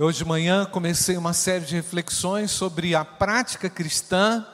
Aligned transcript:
Hoje 0.00 0.18
de 0.18 0.24
manhã 0.24 0.64
comecei 0.64 1.16
uma 1.16 1.32
série 1.32 1.64
de 1.64 1.74
reflexões 1.74 2.52
sobre 2.52 2.94
a 2.94 3.04
prática 3.04 3.68
cristã. 3.68 4.46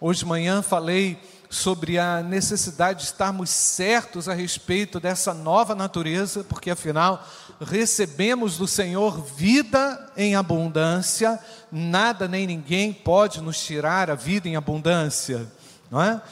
Hoje 0.00 0.20
de 0.20 0.24
manhã 0.24 0.62
falei 0.62 1.20
sobre 1.50 1.98
a 1.98 2.22
necessidade 2.22 3.00
de 3.00 3.04
estarmos 3.04 3.50
certos 3.50 4.26
a 4.26 4.32
respeito 4.32 4.98
dessa 4.98 5.34
nova 5.34 5.74
natureza, 5.74 6.42
porque 6.44 6.70
afinal 6.70 7.22
recebemos 7.60 8.56
do 8.56 8.66
Senhor 8.66 9.20
vida 9.20 10.10
em 10.16 10.34
abundância, 10.34 11.38
nada 11.70 12.26
nem 12.26 12.46
ninguém 12.46 12.90
pode 12.90 13.42
nos 13.42 13.62
tirar 13.62 14.10
a 14.10 14.14
vida 14.14 14.48
em 14.48 14.56
abundância, 14.56 15.46
não 15.90 16.00
é? 16.00 16.22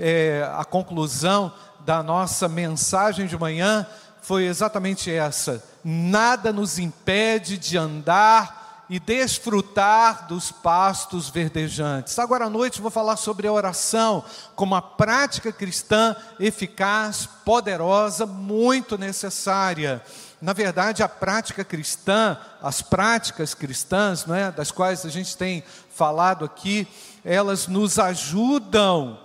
é 0.00 0.50
a 0.56 0.64
conclusão 0.64 1.52
da 1.84 2.02
nossa 2.02 2.48
mensagem 2.48 3.26
de 3.26 3.36
manhã 3.36 3.86
foi 4.24 4.46
exatamente 4.46 5.10
essa: 5.10 5.62
nada 5.84 6.52
nos 6.52 6.78
impede 6.78 7.58
de 7.58 7.76
andar 7.76 8.84
e 8.88 8.98
desfrutar 8.98 10.26
dos 10.26 10.50
pastos 10.50 11.28
verdejantes. 11.28 12.18
Agora 12.18 12.46
à 12.46 12.50
noite 12.50 12.80
vou 12.80 12.90
falar 12.90 13.16
sobre 13.16 13.46
a 13.46 13.52
oração 13.52 14.24
como 14.54 14.74
uma 14.74 14.82
prática 14.82 15.52
cristã 15.52 16.16
eficaz, 16.40 17.28
poderosa, 17.44 18.26
muito 18.26 18.98
necessária. 18.98 20.02
Na 20.40 20.52
verdade, 20.52 21.02
a 21.02 21.08
prática 21.08 21.64
cristã, 21.64 22.36
as 22.62 22.82
práticas 22.82 23.54
cristãs, 23.54 24.26
não 24.26 24.34
é, 24.34 24.50
das 24.50 24.70
quais 24.70 25.04
a 25.06 25.08
gente 25.08 25.36
tem 25.36 25.64
falado 25.94 26.44
aqui, 26.44 26.86
elas 27.24 27.66
nos 27.66 27.98
ajudam, 27.98 29.18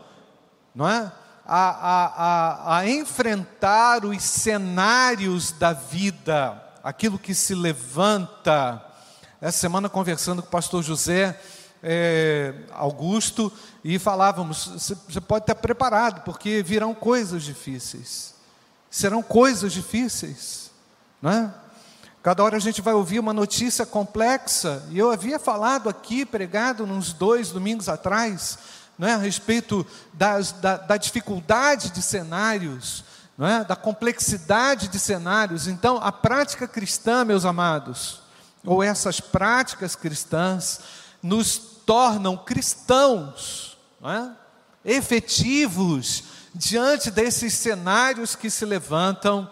não 0.73 0.87
é, 0.87 1.11
a, 1.51 2.05
a, 2.05 2.77
a, 2.77 2.87
enfrentar 2.87 4.05
os 4.05 4.21
cenários 4.21 5.51
da 5.51 5.73
vida, 5.73 6.63
aquilo 6.83 7.17
que 7.17 7.33
se 7.33 7.55
levanta. 7.55 8.85
Essa 9.41 9.57
semana, 9.57 9.89
conversando 9.89 10.43
com 10.43 10.47
o 10.47 10.51
pastor 10.51 10.83
José 10.83 11.39
é, 11.81 12.53
Augusto, 12.71 13.51
e 13.83 13.97
falávamos: 13.97 14.93
você 15.07 15.19
pode 15.19 15.43
estar 15.43 15.55
preparado, 15.55 16.21
porque 16.21 16.61
virão 16.61 16.93
coisas 16.93 17.41
difíceis, 17.41 18.35
serão 18.87 19.23
coisas 19.23 19.73
difíceis, 19.73 20.69
não 21.19 21.31
é? 21.31 21.51
Cada 22.21 22.43
hora 22.43 22.57
a 22.57 22.59
gente 22.59 22.81
vai 22.81 22.93
ouvir 22.93 23.17
uma 23.17 23.33
notícia 23.33 23.87
complexa, 23.87 24.85
e 24.91 24.99
eu 24.99 25.09
havia 25.09 25.39
falado 25.39 25.89
aqui, 25.89 26.25
pregado 26.25 26.83
uns 26.83 27.11
dois 27.11 27.49
domingos 27.49 27.89
atrás, 27.89 28.59
é, 28.99 29.13
a 29.13 29.17
respeito 29.17 29.85
das, 30.13 30.51
da, 30.53 30.77
da, 30.77 30.97
dificuldade 30.97 31.91
de 31.91 32.01
cenários, 32.01 33.03
é, 33.39 33.63
da 33.63 33.75
complexidade 33.75 34.87
de 34.87 34.99
cenários. 34.99 35.67
Então, 35.67 35.97
a 35.97 36.11
prática 36.11 36.67
cristã, 36.67 37.23
meus 37.23 37.45
amados, 37.45 38.21
ou 38.65 38.83
essas 38.83 39.19
práticas 39.21 39.95
cristãs, 39.95 40.81
nos 41.23 41.57
tornam 41.57 42.35
cristãos, 42.37 43.77
é, 44.03 44.29
efetivos 44.83 46.23
diante 46.53 47.11
desses 47.11 47.53
cenários 47.53 48.35
que 48.35 48.49
se 48.49 48.65
levantam 48.65 49.49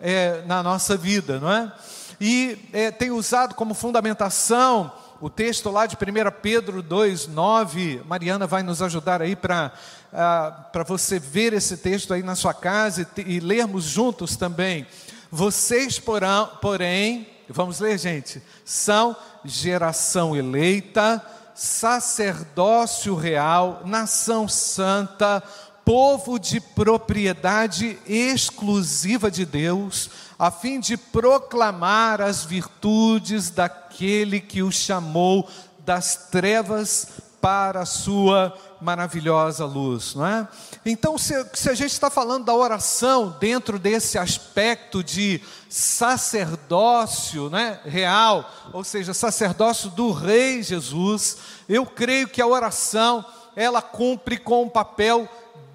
é, 0.00 0.42
na 0.46 0.62
nossa 0.62 0.96
vida, 0.96 1.38
não 1.38 1.50
é? 1.50 1.72
E 2.20 2.68
é, 2.72 2.90
tem 2.90 3.10
usado 3.10 3.54
como 3.54 3.74
fundamentação 3.74 4.92
o 5.20 5.28
texto 5.28 5.70
lá 5.70 5.86
de 5.86 5.96
1 5.96 5.98
Pedro 6.40 6.82
2, 6.82 7.26
9, 7.26 8.02
Mariana 8.06 8.46
vai 8.46 8.62
nos 8.62 8.80
ajudar 8.80 9.20
aí 9.20 9.34
para 9.34 9.72
ah, 10.12 10.70
você 10.86 11.18
ver 11.18 11.52
esse 11.52 11.76
texto 11.76 12.14
aí 12.14 12.22
na 12.22 12.36
sua 12.36 12.54
casa 12.54 13.06
e, 13.16 13.36
e 13.36 13.40
lermos 13.40 13.84
juntos 13.84 14.36
também. 14.36 14.86
Vocês, 15.30 15.98
porão, 15.98 16.48
porém, 16.62 17.28
vamos 17.48 17.80
ler, 17.80 17.98
gente, 17.98 18.42
são 18.64 19.16
geração 19.44 20.36
eleita, 20.36 21.22
sacerdócio 21.54 23.16
real, 23.16 23.82
nação 23.84 24.46
santa, 24.46 25.42
povo 25.88 26.38
de 26.38 26.60
propriedade 26.60 27.98
exclusiva 28.06 29.30
de 29.30 29.46
Deus, 29.46 30.10
a 30.38 30.50
fim 30.50 30.78
de 30.78 30.98
proclamar 30.98 32.20
as 32.20 32.44
virtudes 32.44 33.48
daquele 33.48 34.38
que 34.38 34.62
o 34.62 34.70
chamou 34.70 35.48
das 35.78 36.28
trevas 36.30 37.08
para 37.40 37.80
a 37.80 37.86
sua 37.86 38.54
maravilhosa 38.82 39.64
luz, 39.64 40.14
não 40.14 40.26
é? 40.26 40.46
Então, 40.84 41.16
se, 41.16 41.32
se, 41.54 41.70
a 41.70 41.74
gente 41.74 41.92
está 41.92 42.10
falando 42.10 42.44
da 42.44 42.54
oração 42.54 43.34
dentro 43.40 43.78
desse 43.78 44.18
aspecto 44.18 45.02
de 45.02 45.40
sacerdócio 45.70 47.48
né, 47.48 47.80
real, 47.86 48.44
ou 48.74 48.84
seja, 48.84 49.14
sacerdócio 49.14 49.88
do 49.88 50.12
Rei 50.12 50.62
Jesus, 50.62 51.38
eu 51.66 51.86
creio 51.86 52.28
que 52.28 52.42
a 52.42 52.46
oração 52.46 53.24
ela 53.56 53.80
cumpre 53.80 54.36
com 54.36 54.64
um 54.64 54.68
papel 54.68 55.26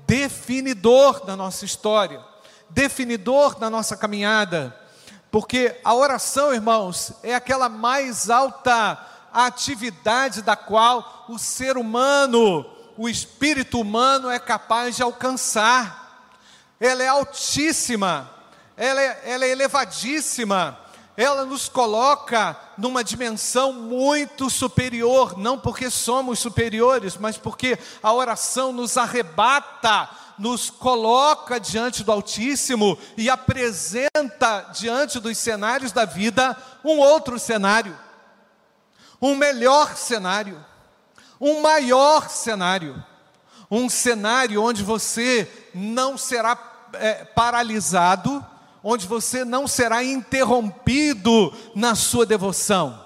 definidor 0.06 1.26
da 1.26 1.36
nossa 1.36 1.66
história 1.66 2.34
definidor 2.74 3.60
na 3.60 3.70
nossa 3.70 3.96
caminhada, 3.96 4.76
porque 5.32 5.80
a 5.84 5.94
oração, 5.94 6.54
irmãos, 6.54 7.14
é 7.24 7.34
aquela 7.34 7.70
mais 7.70 8.30
alta 8.30 9.00
atividade 9.32 10.42
da 10.42 10.56
qual 10.56 11.26
o 11.30 11.40
ser 11.40 11.78
humano, 11.78 12.66
o 12.98 13.08
espírito 13.08 13.80
humano 13.80 14.30
é 14.30 14.38
capaz 14.38 14.96
de 14.96 15.04
alcançar. 15.04 16.32
Ela 16.80 17.04
é 17.04 17.08
altíssima, 17.08 18.30
ela 18.76 19.02
é, 19.02 19.22
ela 19.26 19.46
é 19.46 19.50
elevadíssima, 19.50 20.78
ela 21.16 21.46
nos 21.46 21.70
coloca 21.70 22.58
numa 22.78 23.04
dimensão 23.04 23.72
muito 23.72 24.50
superior, 24.50 25.38
não 25.38 25.60
porque 25.60 25.90
somos 25.90 26.40
superiores, 26.40 27.18
mas 27.18 27.38
porque 27.38 27.78
a 28.02 28.12
oração 28.12 28.72
nos 28.72 28.98
arrebata 28.98 30.10
nos 30.38 30.70
coloca 30.70 31.60
diante 31.60 32.04
do 32.04 32.12
Altíssimo 32.12 32.98
e 33.16 33.30
apresenta 33.30 34.72
diante 34.74 35.20
dos 35.20 35.38
cenários 35.38 35.92
da 35.92 36.06
vida 36.06 36.58
um 36.84 36.98
outro 36.98 37.38
cenário, 37.38 37.98
um 39.22 39.36
melhor 39.36 39.96
cenário, 39.96 40.64
um 41.40 41.62
maior 41.62 42.30
cenário, 42.30 43.04
um 43.70 43.88
cenário 43.88 44.64
onde 44.64 44.84
você 44.84 45.70
não 45.74 46.18
será 46.18 46.58
é, 46.94 47.26
paralisado, 47.26 48.46
onde 48.84 49.08
você 49.08 49.46
não 49.46 49.68
será 49.68 50.04
interrompido 50.04 51.54
na 51.74 51.96
sua 51.96 52.26
devoção 52.26 53.04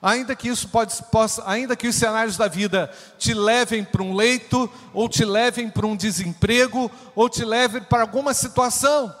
Ainda 0.00 0.36
que 0.36 0.48
isso 0.48 0.68
pode, 0.68 0.94
possa, 1.10 1.42
ainda 1.44 1.74
que 1.74 1.88
os 1.88 1.96
cenários 1.96 2.36
da 2.36 2.46
vida 2.46 2.90
te 3.18 3.34
levem 3.34 3.82
para 3.82 4.02
um 4.02 4.14
leito, 4.14 4.70
ou 4.94 5.08
te 5.08 5.24
levem 5.24 5.68
para 5.68 5.86
um 5.86 5.96
desemprego, 5.96 6.90
ou 7.16 7.28
te 7.28 7.44
levem 7.44 7.82
para 7.82 8.02
alguma 8.02 8.32
situação. 8.32 9.12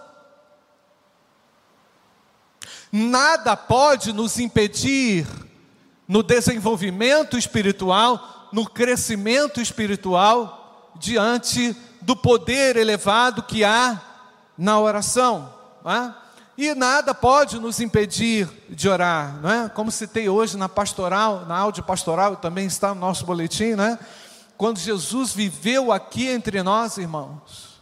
Nada 2.92 3.56
pode 3.56 4.12
nos 4.12 4.38
impedir 4.38 5.26
no 6.06 6.22
desenvolvimento 6.22 7.36
espiritual, 7.36 8.48
no 8.52 8.64
crescimento 8.64 9.60
espiritual, 9.60 10.92
diante 10.94 11.76
do 12.00 12.16
poder 12.16 12.76
elevado 12.76 13.42
que 13.42 13.64
há 13.64 14.00
na 14.58 14.80
oração. 14.80 15.54
Não 15.84 15.92
é? 15.92 16.14
E 16.58 16.74
nada 16.74 17.14
pode 17.14 17.60
nos 17.60 17.78
impedir 17.78 18.50
de 18.68 18.88
orar, 18.88 19.38
não 19.40 19.48
é? 19.48 19.68
Como 19.68 19.92
citei 19.92 20.28
hoje 20.28 20.56
na 20.56 20.68
pastoral, 20.68 21.46
na 21.46 21.56
áudio 21.56 21.84
pastoral, 21.84 22.34
também 22.34 22.66
está 22.66 22.92
no 22.92 23.00
nosso 23.00 23.24
boletim, 23.24 23.74
né? 23.74 23.96
Quando 24.56 24.80
Jesus 24.80 25.32
viveu 25.32 25.92
aqui 25.92 26.26
entre 26.26 26.60
nós, 26.64 26.98
irmãos, 26.98 27.80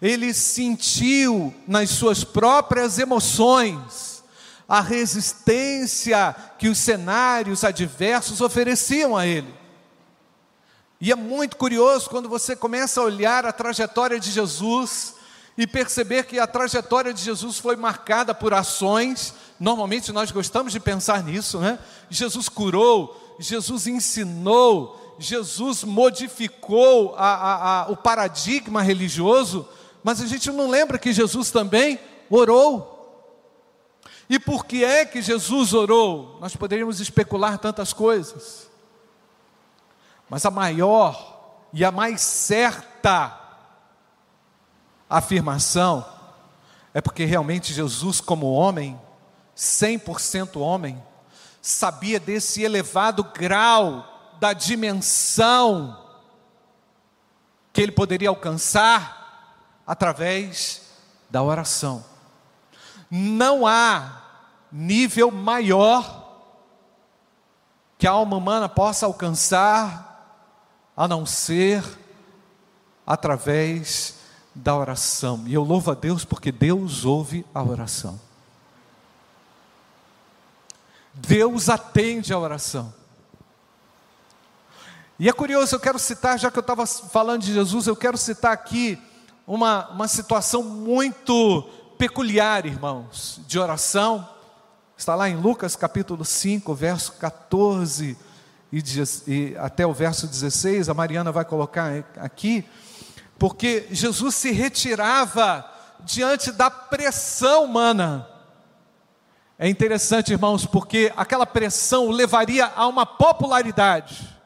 ele 0.00 0.32
sentiu 0.32 1.52
nas 1.66 1.90
suas 1.90 2.22
próprias 2.22 3.00
emoções 3.00 4.22
a 4.68 4.80
resistência 4.80 6.32
que 6.60 6.68
os 6.68 6.78
cenários 6.78 7.64
adversos 7.64 8.40
ofereciam 8.40 9.16
a 9.16 9.26
ele. 9.26 9.52
E 11.00 11.10
é 11.10 11.16
muito 11.16 11.56
curioso 11.56 12.08
quando 12.08 12.28
você 12.28 12.54
começa 12.54 13.00
a 13.00 13.04
olhar 13.04 13.44
a 13.44 13.52
trajetória 13.52 14.20
de 14.20 14.30
Jesus, 14.30 15.15
e 15.56 15.66
perceber 15.66 16.24
que 16.24 16.38
a 16.38 16.46
trajetória 16.46 17.14
de 17.14 17.22
Jesus 17.22 17.58
foi 17.58 17.76
marcada 17.76 18.34
por 18.34 18.52
ações. 18.52 19.34
Normalmente 19.58 20.12
nós 20.12 20.30
gostamos 20.30 20.72
de 20.72 20.80
pensar 20.80 21.22
nisso, 21.22 21.58
né? 21.58 21.78
Jesus 22.10 22.48
curou, 22.48 23.36
Jesus 23.38 23.86
ensinou, 23.86 25.16
Jesus 25.18 25.82
modificou 25.82 27.14
a, 27.16 27.34
a, 27.34 27.80
a, 27.82 27.90
o 27.90 27.96
paradigma 27.96 28.82
religioso, 28.82 29.66
mas 30.04 30.20
a 30.20 30.26
gente 30.26 30.50
não 30.50 30.68
lembra 30.68 30.98
que 30.98 31.12
Jesus 31.12 31.50
também 31.50 31.98
orou. 32.28 32.94
E 34.28 34.38
por 34.38 34.66
que 34.66 34.84
é 34.84 35.04
que 35.04 35.22
Jesus 35.22 35.72
orou? 35.72 36.36
Nós 36.40 36.54
poderíamos 36.54 37.00
especular 37.00 37.58
tantas 37.58 37.92
coisas, 37.92 38.68
mas 40.28 40.44
a 40.44 40.50
maior 40.50 41.34
e 41.72 41.84
a 41.84 41.90
mais 41.90 42.20
certa 42.20 43.45
afirmação 45.08 46.04
é 46.92 47.00
porque 47.00 47.24
realmente 47.24 47.74
Jesus, 47.74 48.20
como 48.20 48.52
homem, 48.52 48.98
100% 49.56 50.58
homem, 50.58 51.02
sabia 51.60 52.18
desse 52.18 52.62
elevado 52.62 53.22
grau 53.22 54.34
da 54.40 54.52
dimensão 54.52 56.02
que 57.72 57.82
ele 57.82 57.92
poderia 57.92 58.30
alcançar 58.30 59.82
através 59.86 60.82
da 61.28 61.42
oração. 61.42 62.02
Não 63.10 63.66
há 63.66 64.22
nível 64.72 65.30
maior 65.30 66.24
que 67.98 68.06
a 68.06 68.12
alma 68.12 68.36
humana 68.36 68.68
possa 68.68 69.06
alcançar 69.06 70.06
a 70.96 71.06
não 71.06 71.26
ser 71.26 71.84
através 73.06 74.14
da 74.56 74.74
oração. 74.74 75.44
E 75.46 75.54
eu 75.54 75.62
louvo 75.62 75.90
a 75.90 75.94
Deus 75.94 76.24
porque 76.24 76.50
Deus 76.50 77.04
ouve 77.04 77.44
a 77.54 77.62
oração. 77.62 78.18
Deus 81.12 81.68
atende 81.68 82.32
a 82.32 82.38
oração. 82.38 82.92
E 85.18 85.28
é 85.28 85.32
curioso, 85.32 85.74
eu 85.74 85.80
quero 85.80 85.98
citar, 85.98 86.38
já 86.38 86.50
que 86.50 86.58
eu 86.58 86.62
estava 86.62 86.86
falando 86.86 87.42
de 87.42 87.52
Jesus, 87.52 87.86
eu 87.86 87.96
quero 87.96 88.18
citar 88.18 88.52
aqui 88.52 88.98
uma, 89.46 89.88
uma 89.90 90.08
situação 90.08 90.62
muito 90.62 91.62
peculiar, 91.96 92.66
irmãos, 92.66 93.40
de 93.46 93.58
oração. 93.58 94.28
Está 94.96 95.14
lá 95.14 95.28
em 95.28 95.36
Lucas 95.36 95.76
capítulo 95.76 96.24
5, 96.24 96.74
verso 96.74 97.12
14 97.12 98.16
e, 98.72 98.82
e 99.26 99.56
até 99.58 99.86
o 99.86 99.92
verso 99.92 100.26
16, 100.26 100.88
a 100.88 100.94
Mariana 100.94 101.30
vai 101.30 101.44
colocar 101.44 101.92
aqui, 102.16 102.64
porque 103.38 103.86
Jesus 103.90 104.34
se 104.34 104.50
retirava 104.50 105.70
diante 106.00 106.52
da 106.52 106.70
pressão 106.70 107.64
humana. 107.64 108.28
É 109.58 109.68
interessante, 109.68 110.32
irmãos, 110.32 110.66
porque 110.66 111.12
aquela 111.16 111.46
pressão 111.46 112.06
o 112.06 112.10
levaria 112.10 112.66
a 112.66 112.86
uma 112.86 113.06
popularidade. 113.06 114.36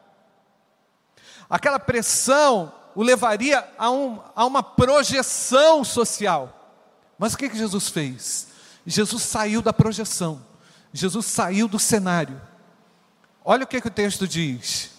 Aquela 1.49 1.79
pressão 1.79 2.73
o 2.95 3.03
levaria 3.03 3.69
a, 3.79 3.91
um, 3.91 4.21
a 4.35 4.45
uma 4.45 4.63
projeção 4.63 5.85
social. 5.85 6.57
Mas 7.19 7.35
o 7.35 7.39
que, 7.39 7.49
que 7.49 7.59
Jesus 7.59 7.89
fez? 7.89 8.49
Jesus 8.87 9.23
saiu 9.23 9.61
da 9.61 9.73
projeção, 9.73 10.45
Jesus 10.93 11.27
saiu 11.27 11.69
do 11.69 11.79
cenário. 11.79 12.41
Olha 13.45 13.65
o 13.65 13.67
que, 13.67 13.81
que 13.81 13.89
o 13.89 13.93
texto 13.93 14.27
diz: 14.27 14.91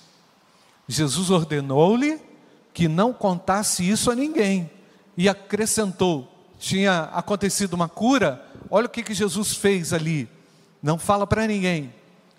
Jesus 0.88 1.30
ordenou-lhe 1.30 2.31
que 2.74 2.88
não 2.88 3.14
contasse 3.14 3.88
isso 3.88 4.12
a 4.12 4.16
ninguém, 4.16 4.70
e 5.18 5.28
acrescentou: 5.28 6.28
tinha 6.60 7.10
acontecido 7.14 7.74
uma 7.74 7.90
cura, 7.90 8.44
olha 8.70 8.86
o 8.86 8.90
que, 8.90 9.04
que 9.04 9.14
Jesus 9.14 9.56
fez 9.56 9.94
ali, 9.94 10.30
não 10.82 10.98
fala 10.98 11.26
para 11.26 11.48
ninguém, 11.48 11.94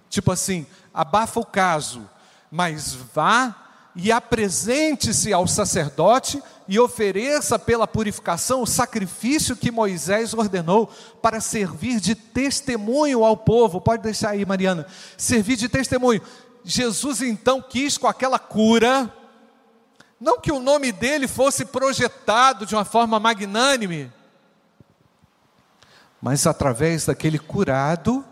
tipo 0.08 0.30
assim, 0.30 0.66
abafa 0.92 1.40
o 1.40 1.46
caso, 1.46 2.08
mas 2.50 2.92
vá 2.92 3.56
e 3.94 4.10
apresente-se 4.10 5.32
ao 5.32 5.46
sacerdote 5.46 6.42
e 6.66 6.78
ofereça 6.78 7.58
pela 7.58 7.86
purificação 7.86 8.62
o 8.62 8.66
sacrifício 8.66 9.56
que 9.56 9.70
Moisés 9.70 10.32
ordenou 10.32 10.90
para 11.20 11.40
servir 11.40 12.00
de 12.00 12.14
testemunho 12.14 13.24
ao 13.24 13.36
povo. 13.36 13.80
Pode 13.80 14.02
deixar 14.02 14.30
aí, 14.30 14.46
Mariana. 14.46 14.86
Servir 15.16 15.56
de 15.56 15.68
testemunho. 15.68 16.22
Jesus 16.64 17.20
então 17.20 17.60
quis 17.60 17.98
com 17.98 18.06
aquela 18.06 18.38
cura, 18.38 19.12
não 20.22 20.40
que 20.40 20.52
o 20.52 20.60
nome 20.60 20.92
dele 20.92 21.26
fosse 21.26 21.64
projetado 21.64 22.64
de 22.64 22.76
uma 22.76 22.84
forma 22.84 23.18
magnânime, 23.18 24.10
mas 26.20 26.46
através 26.46 27.06
daquele 27.06 27.40
curado, 27.40 28.24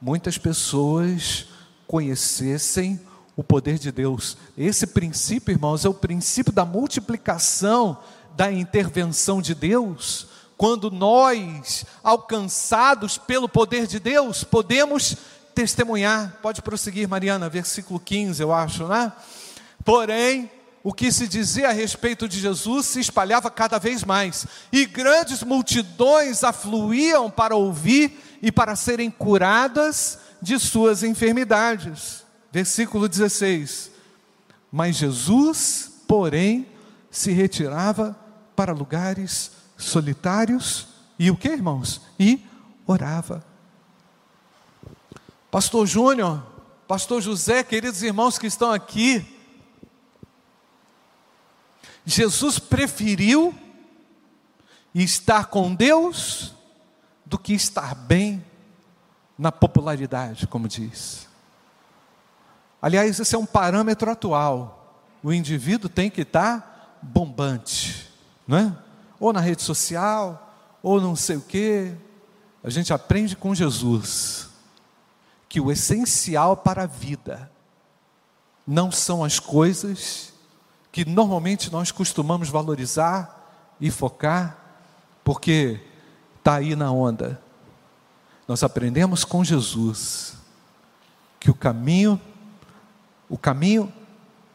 muitas 0.00 0.38
pessoas 0.38 1.48
conhecessem 1.86 2.98
o 3.36 3.44
poder 3.44 3.78
de 3.78 3.92
Deus. 3.92 4.38
Esse 4.56 4.86
princípio, 4.86 5.52
irmãos, 5.52 5.84
é 5.84 5.88
o 5.90 5.92
princípio 5.92 6.50
da 6.50 6.64
multiplicação 6.64 7.98
da 8.34 8.50
intervenção 8.50 9.42
de 9.42 9.54
Deus. 9.54 10.28
Quando 10.56 10.90
nós, 10.90 11.84
alcançados 12.02 13.18
pelo 13.18 13.50
poder 13.50 13.86
de 13.86 14.00
Deus, 14.00 14.44
podemos 14.44 15.14
testemunhar. 15.54 16.38
Pode 16.40 16.62
prosseguir, 16.62 17.06
Mariana, 17.06 17.50
versículo 17.50 18.00
15, 18.00 18.42
eu 18.42 18.50
acho, 18.50 18.88
né? 18.88 19.12
Porém, 19.84 20.50
o 20.86 20.92
que 20.92 21.10
se 21.10 21.26
dizia 21.26 21.70
a 21.70 21.72
respeito 21.72 22.28
de 22.28 22.38
Jesus 22.38 22.86
se 22.86 23.00
espalhava 23.00 23.50
cada 23.50 23.76
vez 23.76 24.04
mais, 24.04 24.46
e 24.70 24.86
grandes 24.86 25.42
multidões 25.42 26.44
afluíam 26.44 27.28
para 27.28 27.56
ouvir 27.56 28.38
e 28.40 28.52
para 28.52 28.76
serem 28.76 29.10
curadas 29.10 30.16
de 30.40 30.56
suas 30.60 31.02
enfermidades. 31.02 32.24
Versículo 32.52 33.08
16: 33.08 33.90
Mas 34.70 34.94
Jesus, 34.94 35.90
porém, 36.06 36.68
se 37.10 37.32
retirava 37.32 38.16
para 38.54 38.72
lugares 38.72 39.50
solitários 39.76 40.86
e 41.18 41.32
o 41.32 41.36
que, 41.36 41.48
irmãos? 41.48 42.00
E 42.16 42.46
orava. 42.86 43.44
Pastor 45.50 45.84
Júnior, 45.84 46.46
Pastor 46.86 47.20
José, 47.20 47.64
queridos 47.64 48.04
irmãos 48.04 48.38
que 48.38 48.46
estão 48.46 48.70
aqui, 48.70 49.35
Jesus 52.08 52.60
preferiu 52.60 53.52
estar 54.94 55.46
com 55.46 55.74
Deus 55.74 56.54
do 57.24 57.36
que 57.36 57.52
estar 57.52 57.96
bem 57.96 58.42
na 59.36 59.50
popularidade, 59.50 60.46
como 60.46 60.68
diz. 60.68 61.26
Aliás, 62.80 63.18
esse 63.18 63.34
é 63.34 63.38
um 63.38 63.44
parâmetro 63.44 64.08
atual. 64.08 65.02
O 65.20 65.32
indivíduo 65.32 65.90
tem 65.90 66.08
que 66.08 66.20
estar 66.20 66.98
bombante, 67.02 68.08
não 68.46 68.56
é? 68.56 68.78
Ou 69.18 69.32
na 69.32 69.40
rede 69.40 69.62
social, 69.62 70.54
ou 70.80 71.00
não 71.00 71.16
sei 71.16 71.36
o 71.36 71.42
quê. 71.42 71.92
A 72.62 72.70
gente 72.70 72.92
aprende 72.92 73.34
com 73.34 73.52
Jesus 73.52 74.48
que 75.48 75.60
o 75.60 75.72
essencial 75.72 76.56
para 76.56 76.84
a 76.84 76.86
vida 76.86 77.50
não 78.64 78.92
são 78.92 79.24
as 79.24 79.40
coisas 79.40 80.35
que 80.96 81.04
normalmente 81.04 81.70
nós 81.70 81.92
costumamos 81.92 82.48
valorizar 82.48 83.76
e 83.78 83.90
focar, 83.90 84.56
porque 85.22 85.78
está 86.38 86.54
aí 86.54 86.74
na 86.74 86.90
onda. 86.90 87.38
Nós 88.48 88.62
aprendemos 88.62 89.22
com 89.22 89.44
Jesus 89.44 90.38
que 91.38 91.50
o 91.50 91.54
caminho 91.54 92.18
o 93.28 93.36
caminho 93.36 93.92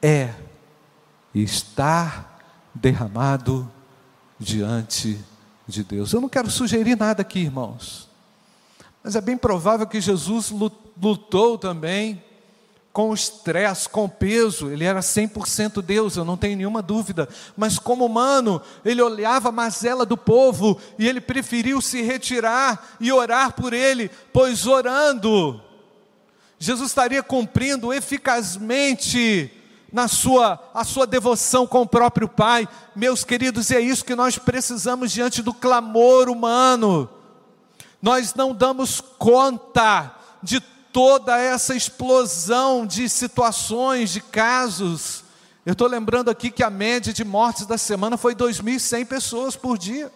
é 0.02 0.34
estar 1.32 2.42
derramado 2.74 3.72
diante 4.40 5.24
de 5.68 5.84
Deus. 5.84 6.12
Eu 6.12 6.22
não 6.22 6.30
quero 6.30 6.50
sugerir 6.50 6.98
nada 6.98 7.22
aqui, 7.22 7.42
irmãos, 7.42 8.10
mas 9.04 9.16
é 9.16 9.22
bem 9.22 9.38
provável 9.38 9.86
que 9.86 10.02
Jesus 10.02 10.52
lutou 11.00 11.60
também 11.60 12.24
com 12.94 13.14
estresse, 13.14 13.88
com 13.88 14.10
peso, 14.10 14.70
ele 14.70 14.84
era 14.84 15.00
100% 15.00 15.82
Deus, 15.82 16.18
eu 16.18 16.26
não 16.26 16.36
tenho 16.36 16.58
nenhuma 16.58 16.82
dúvida, 16.82 17.30
mas 17.56 17.80
como 17.80 18.06
humano, 18.06 18.62
ele 18.84 19.02
olhava 19.02 19.50
a 19.50 19.52
mazela 19.52 20.06
do 20.06 20.18
povo 20.18 20.78
e 21.00 21.08
ele 21.08 21.22
preferiu 21.22 21.80
se 21.80 22.02
retirar 22.02 22.96
e 23.00 23.12
orar 23.12 23.54
por 23.54 23.72
ele, 23.72 24.12
pois 24.34 24.68
orando, 24.68 25.62
Jesus 26.60 26.90
estaria 26.90 27.24
cumprindo 27.24 27.92
eficazmente 27.94 29.52
na 29.92 30.08
sua 30.08 30.60
a 30.74 30.84
sua 30.84 31.08
devoção 31.08 31.66
com 31.66 31.82
o 31.82 31.88
próprio 31.88 32.28
Pai. 32.28 32.68
Meus 32.96 33.24
queridos, 33.24 33.72
é 33.72 33.80
isso 33.80 34.06
que 34.06 34.16
nós 34.16 34.38
precisamos 34.38 35.12
diante 35.12 35.42
do 35.42 35.54
clamor 35.54 36.30
humano. 36.30 37.10
Nós 38.00 38.36
não 38.36 38.54
damos 38.54 39.02
conta 39.02 40.16
de 40.44 40.60
toda 40.92 41.38
essa 41.38 41.76
explosão 41.76 42.86
de 42.86 43.08
situações, 43.10 44.12
de 44.12 44.22
casos. 44.22 45.24
Eu 45.66 45.74
estou 45.74 45.88
lembrando 45.88 46.30
aqui 46.30 46.52
que 46.52 46.64
a 46.64 46.70
média 46.70 47.14
de 47.14 47.24
mortes 47.24 47.66
da 47.66 47.78
semana 47.78 48.18
foi 48.18 48.36
2.100 48.36 49.06
pessoas 49.06 49.56
por 49.56 49.78
dia. 49.78 50.12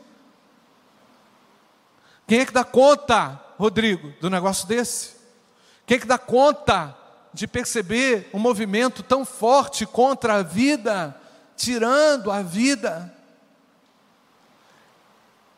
Quem 2.28 2.40
é 2.40 2.46
que 2.46 2.52
dá 2.52 2.64
conta, 2.64 3.40
Rodrigo, 3.58 4.12
do 4.20 4.30
negócio 4.30 4.68
desse? 4.68 5.12
Quem 5.86 5.98
é 5.98 6.00
que 6.00 6.08
dá 6.08 6.18
conta 6.18 6.96
de 7.34 7.48
perceber 7.48 8.30
um 8.34 8.40
movimento 8.40 9.04
tão 9.04 9.24
forte 9.24 9.86
contra 9.86 10.36
a 10.36 10.44
vida, 10.44 11.16
tirando 11.56 12.32
a 12.32 12.42
vida? 12.42 13.15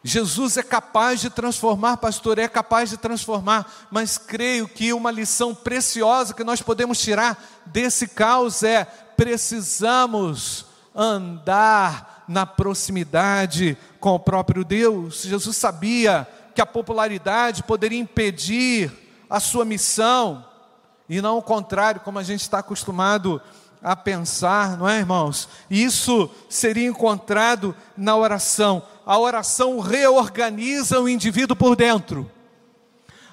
Jesus 0.08 0.56
é 0.56 0.64
capaz 0.64 1.20
de 1.20 1.30
transformar, 1.30 1.98
pastor, 1.98 2.40
é 2.40 2.48
capaz 2.48 2.90
de 2.90 2.96
transformar, 2.96 3.70
mas 3.92 4.18
creio 4.18 4.66
que 4.66 4.94
uma 4.94 5.12
lição 5.12 5.54
preciosa 5.54 6.34
que 6.34 6.46
nós 6.46 6.62
podemos 6.62 6.98
tirar 6.98 7.38
desse 7.66 8.08
caos 8.08 8.64
é: 8.64 8.86
precisamos 8.86 10.66
andar 10.96 12.24
na 12.26 12.46
proximidade 12.46 13.78
com 14.00 14.12
o 14.12 14.20
próprio 14.20 14.64
Deus. 14.64 15.24
Jesus 15.24 15.58
sabia 15.58 16.26
que 16.56 16.62
a 16.62 16.66
popularidade 16.66 17.64
poderia 17.64 18.00
impedir 18.00 18.90
a 19.30 19.42
sua 19.42 19.66
missão, 19.66 20.46
e 21.10 21.20
não 21.20 21.38
o 21.38 21.44
contrário, 21.44 22.00
como 22.00 22.18
a 22.18 22.24
gente 22.24 22.44
está 22.44 22.60
acostumado 22.60 23.42
a 23.84 23.94
pensar, 23.94 24.78
não 24.78 24.88
é, 24.88 25.00
irmãos? 25.00 25.50
Isso 25.70 26.30
seria 26.50 26.88
encontrado 26.88 27.76
na 27.98 28.16
oração. 28.16 28.82
A 29.08 29.18
oração 29.18 29.80
reorganiza 29.80 31.00
o 31.00 31.08
indivíduo 31.08 31.56
por 31.56 31.78
dentro. 31.78 32.30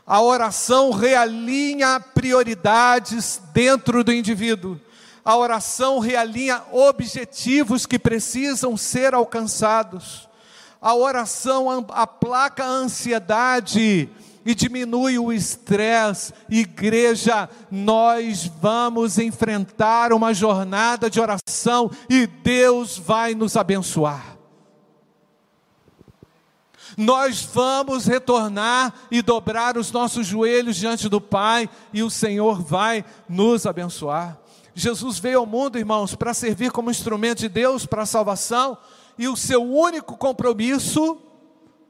A 0.06 0.22
oração 0.22 0.92
realinha 0.92 1.98
prioridades 1.98 3.42
dentro 3.52 4.04
do 4.04 4.12
indivíduo. 4.12 4.80
A 5.24 5.36
oração 5.36 5.98
realinha 5.98 6.62
objetivos 6.70 7.86
que 7.86 7.98
precisam 7.98 8.76
ser 8.76 9.14
alcançados. 9.14 10.28
A 10.80 10.94
oração 10.94 11.84
aplaca 11.88 12.62
a 12.62 12.68
ansiedade 12.68 14.08
e 14.46 14.54
diminui 14.54 15.18
o 15.18 15.32
estresse. 15.32 16.32
Igreja, 16.48 17.48
nós 17.68 18.46
vamos 18.62 19.18
enfrentar 19.18 20.12
uma 20.12 20.32
jornada 20.32 21.10
de 21.10 21.20
oração 21.20 21.90
e 22.08 22.28
Deus 22.28 22.96
vai 22.96 23.34
nos 23.34 23.56
abençoar. 23.56 24.33
Nós 26.96 27.42
vamos 27.42 28.06
retornar 28.06 28.94
e 29.10 29.22
dobrar 29.22 29.76
os 29.76 29.90
nossos 29.90 30.26
joelhos 30.26 30.76
diante 30.76 31.08
do 31.08 31.20
Pai 31.20 31.68
e 31.92 32.02
o 32.02 32.10
Senhor 32.10 32.62
vai 32.62 33.04
nos 33.28 33.66
abençoar. 33.66 34.38
Jesus 34.74 35.18
veio 35.18 35.38
ao 35.40 35.46
mundo, 35.46 35.78
irmãos, 35.78 36.14
para 36.14 36.34
servir 36.34 36.72
como 36.72 36.90
instrumento 36.90 37.38
de 37.38 37.48
Deus 37.48 37.86
para 37.86 38.02
a 38.02 38.06
salvação, 38.06 38.76
e 39.16 39.28
o 39.28 39.36
seu 39.36 39.62
único 39.62 40.16
compromisso 40.16 41.18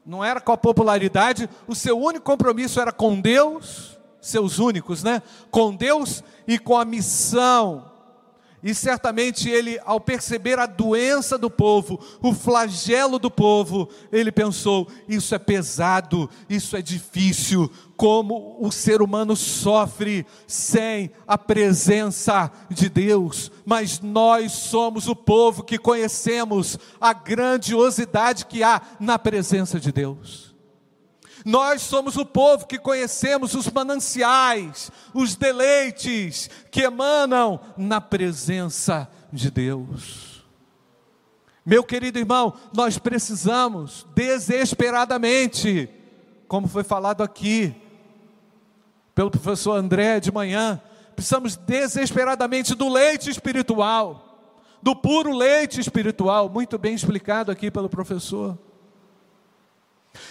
não 0.05 0.23
era 0.23 0.41
com 0.41 0.53
a 0.53 0.57
popularidade, 0.57 1.49
o 1.67 1.75
seu 1.75 1.99
único 1.99 2.27
compromisso 2.27 2.79
era 2.79 2.93
com 2.93 3.19
Deus, 3.19 3.99
seus 4.21 4.59
únicos, 4.59 5.03
né? 5.03 5.23
Com 5.51 5.75
Deus 5.75 6.23
e 6.47 6.59
com 6.59 6.77
a 6.77 6.85
missão 6.85 7.94
e 8.65 8.75
certamente 8.75 9.51
ele, 9.51 9.79
ao 9.85 10.01
perceber 10.01 10.59
a 10.59 10.65
doença 10.65 11.37
do 11.37 11.51
povo, 11.51 12.01
o 12.23 12.33
flagelo 12.33 13.19
do 13.19 13.31
povo, 13.31 13.91
ele 14.11 14.33
pensou: 14.33 14.89
isso 15.07 15.35
é 15.35 15.39
pesado, 15.39 16.31
isso 16.49 16.75
é 16.75 16.81
difícil, 16.81 17.71
como 17.95 18.57
o 18.59 18.73
ser 18.73 19.03
humano 19.03 19.37
sofre 19.37 20.25
sem 20.47 21.11
a 21.29 21.37
presença 21.37 22.51
de 22.71 22.89
Deus. 22.89 23.53
Mas 23.67 24.01
nós 24.01 24.53
somos 24.53 25.09
o 25.09 25.15
povo 25.15 25.63
que 25.63 25.77
conhecemos 25.77 26.79
a 26.99 27.13
grandiosidade 27.13 28.47
que 28.47 28.63
há 28.63 28.81
na 28.99 29.19
presença 29.19 29.79
de 29.79 29.93
Deus. 29.93 30.54
Nós 31.45 31.83
somos 31.83 32.17
o 32.17 32.25
povo 32.25 32.67
que 32.67 32.79
conhecemos 32.79 33.55
os 33.55 33.69
mananciais, 33.71 34.91
os 35.13 35.37
deleites 35.37 36.49
que 36.71 36.81
emanam 36.81 37.61
na 37.77 38.01
presença 38.01 39.09
de 39.31 39.51
Deus. 39.51 40.43
Meu 41.67 41.85
querido 41.85 42.19
irmão, 42.19 42.55
nós 42.75 42.99
precisamos 42.99 44.07
desesperadamente, 44.15 45.89
como 46.49 46.67
foi 46.67 46.83
falado 46.83 47.23
aqui 47.23 47.75
pelo 49.15 49.31
professor 49.31 49.77
André 49.77 50.21
de 50.21 50.33
manhã, 50.33 50.81
precisamos 51.15 51.57
desesperadamente 51.57 52.75
do 52.75 52.89
leite 52.89 53.31
espiritual, 53.31 54.57
do 54.83 54.97
puro 54.97 55.35
leite 55.35 55.81
espiritual, 55.81 56.49
muito 56.49 56.79
bem 56.79 56.95
explicado 56.95 57.53
aqui 57.53 57.71
pelo 57.71 57.89
professor. 57.89 58.59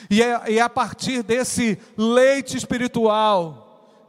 E 0.10 0.22
é, 0.22 0.56
é 0.56 0.62
a 0.62 0.70
partir 0.70 1.24
desse 1.24 1.78
leite 1.98 2.58
espiritual 2.58 3.64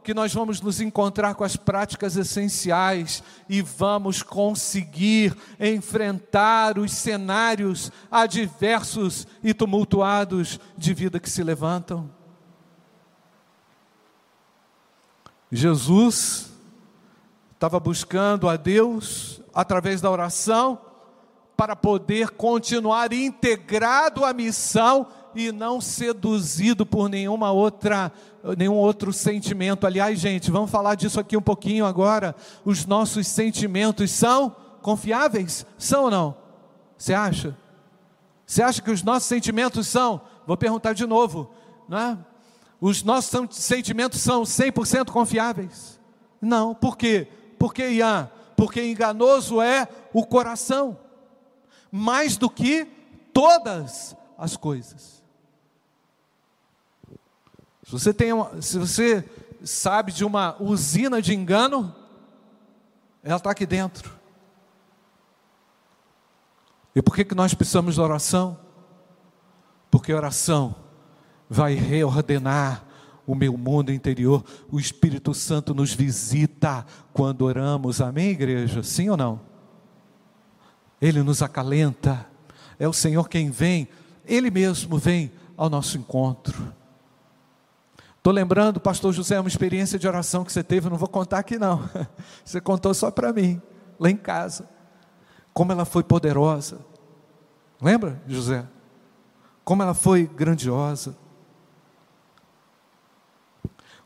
que 0.05 0.13
nós 0.13 0.31
vamos 0.31 0.61
nos 0.61 0.79
encontrar 0.79 1.33
com 1.33 1.43
as 1.43 1.55
práticas 1.55 2.15
essenciais 2.15 3.23
e 3.49 3.59
vamos 3.63 4.21
conseguir 4.21 5.35
enfrentar 5.59 6.77
os 6.77 6.91
cenários 6.91 7.91
adversos 8.11 9.25
e 9.43 9.51
tumultuados 9.51 10.59
de 10.77 10.93
vida 10.93 11.19
que 11.19 11.29
se 11.29 11.43
levantam. 11.43 12.07
Jesus 15.51 16.51
estava 17.55 17.79
buscando 17.79 18.47
a 18.47 18.57
Deus 18.57 19.41
através 19.55 20.01
da 20.01 20.11
oração 20.11 20.79
para 21.57 21.75
poder 21.75 22.29
continuar 22.29 23.11
integrado 23.11 24.23
à 24.23 24.33
missão 24.33 25.07
e 25.35 25.51
não 25.51 25.81
seduzido 25.81 26.85
por 26.85 27.09
nenhuma 27.09 27.51
outra, 27.51 28.11
nenhum 28.57 28.75
outro 28.75 29.11
sentimento. 29.11 29.85
Aliás, 29.85 30.19
gente, 30.19 30.49
vamos 30.49 30.71
falar 30.71 30.95
disso 30.95 31.19
aqui 31.19 31.35
um 31.35 31.41
pouquinho 31.41 31.85
agora. 31.85 32.35
Os 32.63 32.85
nossos 32.85 33.27
sentimentos 33.27 34.11
são 34.11 34.55
confiáveis? 34.81 35.65
São 35.77 36.05
ou 36.05 36.11
não? 36.11 36.37
Você 36.97 37.13
acha? 37.13 37.57
Você 38.45 38.63
acha 38.63 38.81
que 38.81 38.91
os 38.91 39.03
nossos 39.03 39.27
sentimentos 39.27 39.87
são? 39.87 40.21
Vou 40.47 40.55
perguntar 40.55 40.93
de 40.93 41.05
novo, 41.05 41.51
não 41.89 41.97
é? 41.97 42.17
Os 42.79 43.03
nossos 43.03 43.55
sentimentos 43.55 44.21
são 44.21 44.43
100% 44.43 45.11
confiáveis? 45.11 45.99
Não, 46.39 46.75
por 46.75 46.97
quê? 46.97 47.27
Porque, 47.57 47.89
Ian, 47.89 48.29
porque 48.55 48.83
enganoso 48.83 49.61
é 49.61 49.87
o 50.13 50.25
coração, 50.25 50.97
mais 51.91 52.37
do 52.37 52.49
que 52.49 52.87
todas 53.33 54.15
as 54.37 54.55
coisas. 54.55 55.24
Se 57.85 57.91
você, 57.91 58.11
tem 58.11 58.33
uma, 58.33 58.61
se 58.63 58.79
você 58.79 59.23
sabe 59.63 60.11
de 60.11 60.25
uma 60.25 60.55
usina 60.59 61.21
de 61.21 61.35
engano, 61.35 61.93
ela 63.23 63.37
está 63.37 63.51
aqui 63.51 63.65
dentro. 63.65 64.11
E 66.95 67.01
por 67.01 67.15
que, 67.15 67.23
que 67.23 67.35
nós 67.35 67.53
precisamos 67.53 67.95
de 67.95 68.01
oração? 68.01 68.57
Porque 69.91 70.11
oração 70.11 70.75
vai 71.47 71.75
reordenar 71.75 72.83
o 73.27 73.35
meu 73.35 73.55
mundo 73.55 73.91
interior. 73.91 74.43
O 74.71 74.79
Espírito 74.79 75.31
Santo 75.35 75.75
nos 75.75 75.93
visita 75.93 76.87
quando 77.13 77.43
oramos. 77.43 78.01
Amém, 78.01 78.29
igreja? 78.29 78.81
Sim 78.81 79.09
ou 79.09 79.17
não? 79.17 79.39
Ele 80.99 81.21
nos 81.21 81.43
acalenta. 81.43 82.25
É 82.79 82.87
o 82.87 82.93
Senhor 82.93 83.29
quem 83.29 83.51
vem, 83.51 83.87
Ele 84.25 84.49
mesmo 84.49 84.97
vem 84.97 85.31
ao 85.55 85.69
nosso 85.69 85.99
encontro. 85.99 86.73
Estou 88.25 88.33
lembrando, 88.33 88.79
pastor 88.79 89.13
José, 89.13 89.39
uma 89.39 89.47
experiência 89.47 89.99
de 89.99 90.07
oração 90.07 90.43
que 90.43 90.51
você 90.51 90.63
teve, 90.63 90.89
não 90.89 90.97
vou 90.97 91.07
contar 91.07 91.37
aqui 91.37 91.59
não. 91.59 91.87
Você 92.43 92.59
contou 92.59 92.91
só 92.91 93.11
para 93.11 93.31
mim, 93.31 93.61
lá 93.99 94.09
em 94.09 94.17
casa. 94.17 94.67
Como 95.53 95.71
ela 95.71 95.85
foi 95.85 96.03
poderosa. 96.03 96.79
Lembra, 97.79 98.19
José? 98.27 98.65
Como 99.63 99.83
ela 99.83 99.93
foi 99.93 100.25
grandiosa. 100.25 101.15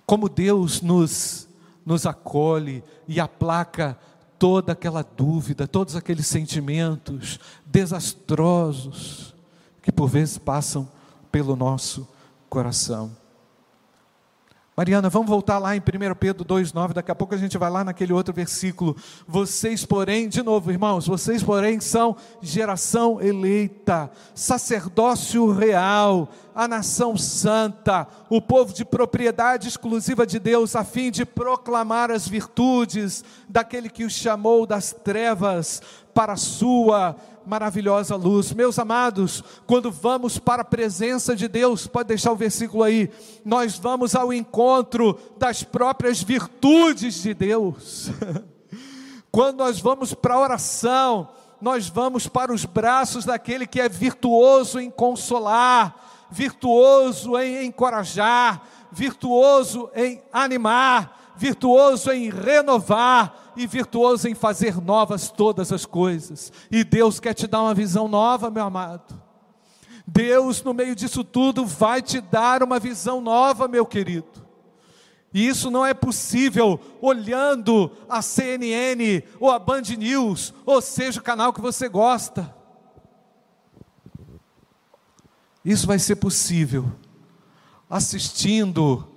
Como 0.06 0.28
Deus 0.28 0.82
nos, 0.82 1.48
nos 1.86 2.06
acolhe 2.06 2.84
e 3.08 3.22
aplaca 3.22 3.98
toda 4.38 4.74
aquela 4.74 5.02
dúvida, 5.02 5.66
todos 5.66 5.96
aqueles 5.96 6.28
sentimentos 6.28 7.40
desastrosos 7.66 9.34
que 9.82 9.94
por 9.94 10.10
vezes 10.10 10.38
passam 10.38 10.92
pelo 11.32 11.56
nosso 11.56 12.06
coração. 12.50 13.18
Mariana, 14.79 15.09
vamos 15.09 15.27
voltar 15.27 15.59
lá 15.59 15.75
em 15.75 15.79
1 15.81 16.15
Pedro 16.17 16.45
2,9, 16.45 16.93
daqui 16.93 17.12
a 17.12 17.15
pouco 17.15 17.36
a 17.36 17.38
gente 17.38 17.57
vai 17.57 17.69
lá 17.69 17.83
naquele 17.83 18.13
outro 18.13 18.33
versículo. 18.33 18.95
Vocês, 19.27 19.86
porém, 19.86 20.29
de 20.29 20.41
novo, 20.41 20.71
irmãos, 20.71 21.05
vocês, 21.05 21.43
porém, 21.43 21.81
são 21.81 22.15
geração 22.41 23.19
eleita, 23.19 24.09
sacerdócio 24.33 25.51
real, 25.51 26.29
a 26.55 26.65
nação 26.65 27.17
santa, 27.17 28.07
o 28.29 28.41
povo 28.41 28.74
de 28.74 28.86
propriedade 28.86 29.67
exclusiva 29.67 30.25
de 30.25 30.39
Deus, 30.39 30.77
a 30.77 30.86
fim 30.86 31.12
de 31.12 31.25
proclamar 31.25 32.09
as 32.09 32.25
virtudes 32.25 33.21
daquele 33.50 33.89
que 33.89 34.05
os 34.05 34.13
chamou 34.13 34.65
das 34.65 34.93
trevas 34.93 35.81
para 36.13 36.34
a 36.34 36.38
sua 36.38 37.16
maravilhosa 37.46 38.16
luz. 38.16 38.54
Meus 38.54 38.78
amados, 38.78 39.44
quando 39.66 39.92
vamos 39.92 40.38
para 40.38 40.62
a 40.62 40.66
presença 40.66 41.36
de 41.36 41.48
Deus, 41.48 41.88
pode 41.88 42.10
deixar 42.10 42.32
o 42.32 42.36
versículo 42.36 42.84
aí, 42.84 43.10
nós 43.44 43.78
vamos 43.78 44.16
ao 44.16 44.32
encontro 44.32 45.18
das 45.38 45.63
próprias 45.63 46.22
virtudes 46.22 47.22
de 47.24 47.34
Deus. 47.34 48.12
quando 49.32 49.58
nós 49.58 49.80
vamos 49.80 50.13
para 50.13 50.36
a 50.36 50.39
oração, 50.39 51.30
nós 51.62 51.88
vamos 51.89 52.28
para 52.28 52.54
os 52.54 52.66
braços 52.66 53.25
daquele 53.25 53.66
que 53.66 53.82
é 53.82 53.89
virtuoso 53.89 54.80
em 54.80 54.89
consolar, 54.89 55.96
virtuoso 56.32 57.38
em 57.38 57.66
encorajar, 57.66 58.62
virtuoso 58.92 59.89
em 59.96 60.22
animar, 60.32 61.34
virtuoso 61.36 62.12
em 62.12 62.30
renovar, 62.30 63.49
e 63.60 63.68
virtuoso 63.68 64.28
em 64.28 64.34
fazer 64.34 64.82
novas 64.82 65.30
todas 65.30 65.72
as 65.72 65.86
coisas. 65.86 66.51
E 66.72 66.84
Deus 66.84 67.20
quer 67.20 67.34
te 67.34 67.46
dar 67.46 67.62
uma 67.62 67.74
visão 67.74 68.08
nova, 68.08 68.50
meu 68.50 68.63
amado. 68.63 69.22
Deus, 70.08 70.63
no 70.63 70.74
meio 70.74 70.96
disso 70.96 71.24
tudo, 71.24 71.66
vai 71.66 72.01
te 72.01 72.22
dar 72.22 72.63
uma 72.63 72.80
visão 72.80 73.22
nova, 73.22 73.68
meu 73.68 73.86
querido. 73.86 74.48
E 75.34 75.48
isso 75.48 75.70
não 75.70 75.86
é 75.86 75.94
possível 75.94 76.80
olhando 77.01 77.92
a 78.08 78.22
CNN 78.22 79.22
ou 79.39 79.51
a 79.51 79.60
Band 79.60 79.84
News, 79.98 80.54
ou 80.66 80.82
seja, 80.82 81.20
o 81.20 81.24
canal 81.24 81.54
que 81.54 81.62
você 81.62 81.88
gosta. 81.88 82.56
Isso 85.63 85.86
vai 85.86 86.00
ser 86.00 86.16
possível 86.16 86.92
assistindo 87.89 89.08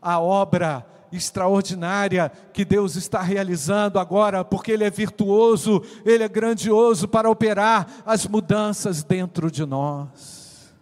a 0.00 0.20
obra 0.20 0.86
extraordinária 1.12 2.32
que 2.52 2.64
Deus 2.64 2.96
está 2.96 3.20
realizando 3.20 3.98
agora, 3.98 4.44
porque 4.44 4.72
Ele 4.72 4.84
é 4.84 4.90
virtuoso, 4.90 5.82
Ele 6.04 6.24
é 6.24 6.28
grandioso 6.28 7.06
para 7.06 7.30
operar 7.30 8.02
as 8.06 8.26
mudanças 8.26 9.02
dentro 9.02 9.50
de 9.50 9.64
nós. 9.66 10.72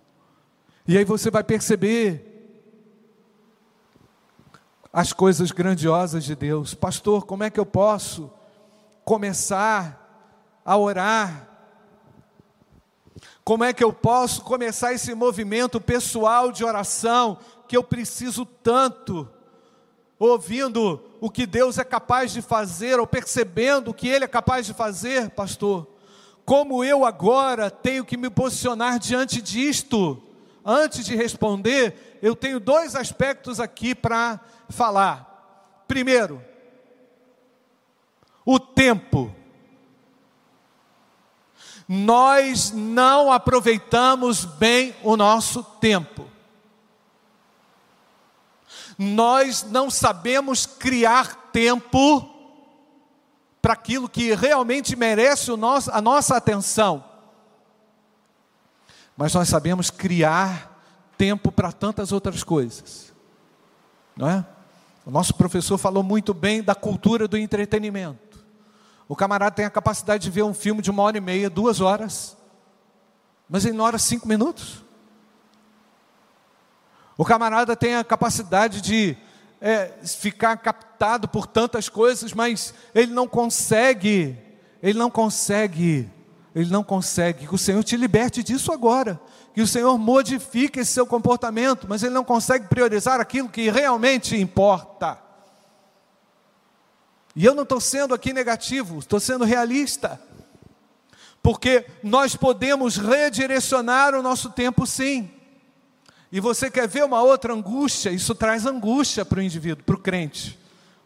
E 0.86 0.96
aí 0.96 1.04
você 1.04 1.30
vai 1.30 1.44
perceber 1.44 2.26
as 4.92 5.12
coisas 5.12 5.50
grandiosas 5.50 6.24
de 6.24 6.34
Deus. 6.34 6.74
Pastor, 6.74 7.24
como 7.26 7.44
é 7.44 7.50
que 7.50 7.60
eu 7.60 7.66
posso 7.66 8.30
começar 9.04 10.60
a 10.64 10.76
orar? 10.76 11.48
Como 13.44 13.64
é 13.64 13.72
que 13.72 13.82
eu 13.82 13.92
posso 13.92 14.42
começar 14.42 14.92
esse 14.92 15.14
movimento 15.14 15.80
pessoal 15.80 16.52
de 16.52 16.64
oração 16.64 17.38
que 17.68 17.76
eu 17.76 17.84
preciso 17.84 18.44
tanto? 18.44 19.28
Ouvindo 20.20 21.02
o 21.18 21.30
que 21.30 21.46
Deus 21.46 21.78
é 21.78 21.84
capaz 21.84 22.30
de 22.30 22.42
fazer, 22.42 23.00
ou 23.00 23.06
percebendo 23.06 23.90
o 23.90 23.94
que 23.94 24.06
Ele 24.06 24.26
é 24.26 24.28
capaz 24.28 24.66
de 24.66 24.74
fazer, 24.74 25.30
pastor. 25.30 25.88
Como 26.44 26.84
eu 26.84 27.06
agora 27.06 27.70
tenho 27.70 28.04
que 28.04 28.18
me 28.18 28.28
posicionar 28.28 28.98
diante 28.98 29.40
disto? 29.40 30.22
Antes 30.62 31.06
de 31.06 31.16
responder, 31.16 32.18
eu 32.20 32.36
tenho 32.36 32.60
dois 32.60 32.94
aspectos 32.94 33.58
aqui 33.58 33.94
para 33.94 34.38
falar. 34.68 35.84
Primeiro, 35.88 36.44
o 38.44 38.60
tempo. 38.60 39.34
Nós 41.88 42.72
não 42.72 43.32
aproveitamos 43.32 44.44
bem 44.44 44.94
o 45.02 45.16
nosso 45.16 45.62
tempo. 45.62 46.26
Nós 49.02 49.62
não 49.62 49.88
sabemos 49.90 50.66
criar 50.66 51.48
tempo 51.50 52.28
para 53.62 53.72
aquilo 53.72 54.10
que 54.10 54.34
realmente 54.34 54.94
merece 54.94 55.50
nosso, 55.56 55.90
a 55.90 56.02
nossa 56.02 56.36
atenção. 56.36 57.02
Mas 59.16 59.32
nós 59.32 59.48
sabemos 59.48 59.88
criar 59.88 60.78
tempo 61.16 61.50
para 61.50 61.72
tantas 61.72 62.12
outras 62.12 62.44
coisas. 62.44 63.10
Não 64.14 64.28
é? 64.28 64.44
O 65.06 65.10
nosso 65.10 65.32
professor 65.34 65.78
falou 65.78 66.02
muito 66.02 66.34
bem 66.34 66.62
da 66.62 66.74
cultura 66.74 67.26
do 67.26 67.38
entretenimento. 67.38 68.44
O 69.08 69.16
camarada 69.16 69.56
tem 69.56 69.64
a 69.64 69.70
capacidade 69.70 70.24
de 70.24 70.30
ver 70.30 70.42
um 70.42 70.52
filme 70.52 70.82
de 70.82 70.90
uma 70.90 71.02
hora 71.04 71.16
e 71.16 71.22
meia, 71.22 71.48
duas 71.48 71.80
horas, 71.80 72.36
mas 73.48 73.64
ele 73.64 73.78
não 73.78 73.84
ora 73.86 73.96
cinco 73.96 74.28
minutos. 74.28 74.84
O 77.20 77.24
camarada 77.26 77.76
tem 77.76 77.96
a 77.96 78.02
capacidade 78.02 78.80
de 78.80 79.14
é, 79.60 79.92
ficar 80.02 80.56
captado 80.56 81.28
por 81.28 81.46
tantas 81.46 81.86
coisas, 81.86 82.32
mas 82.32 82.72
ele 82.94 83.12
não 83.12 83.28
consegue, 83.28 84.38
ele 84.82 84.98
não 84.98 85.10
consegue, 85.10 86.08
ele 86.54 86.70
não 86.70 86.82
consegue. 86.82 87.46
Que 87.46 87.54
o 87.54 87.58
Senhor 87.58 87.84
te 87.84 87.94
liberte 87.94 88.42
disso 88.42 88.72
agora 88.72 89.20
que 89.52 89.60
o 89.60 89.66
Senhor 89.66 89.98
modifique 89.98 90.80
esse 90.80 90.92
seu 90.92 91.06
comportamento, 91.06 91.86
mas 91.86 92.02
ele 92.02 92.14
não 92.14 92.24
consegue 92.24 92.68
priorizar 92.68 93.20
aquilo 93.20 93.50
que 93.50 93.68
realmente 93.68 94.34
importa. 94.34 95.18
E 97.36 97.44
eu 97.44 97.54
não 97.54 97.64
estou 97.64 97.82
sendo 97.82 98.14
aqui 98.14 98.32
negativo, 98.32 98.98
estou 98.98 99.20
sendo 99.20 99.44
realista. 99.44 100.18
Porque 101.42 101.84
nós 102.02 102.34
podemos 102.34 102.96
redirecionar 102.96 104.14
o 104.14 104.22
nosso 104.22 104.48
tempo 104.48 104.86
sim. 104.86 105.38
E 106.32 106.38
você 106.38 106.70
quer 106.70 106.86
ver 106.86 107.04
uma 107.04 107.22
outra 107.22 107.52
angústia? 107.52 108.10
Isso 108.10 108.34
traz 108.34 108.64
angústia 108.64 109.24
para 109.24 109.40
o 109.40 109.42
indivíduo, 109.42 109.84
para 109.84 109.96
o 109.96 109.98
crente. 109.98 110.58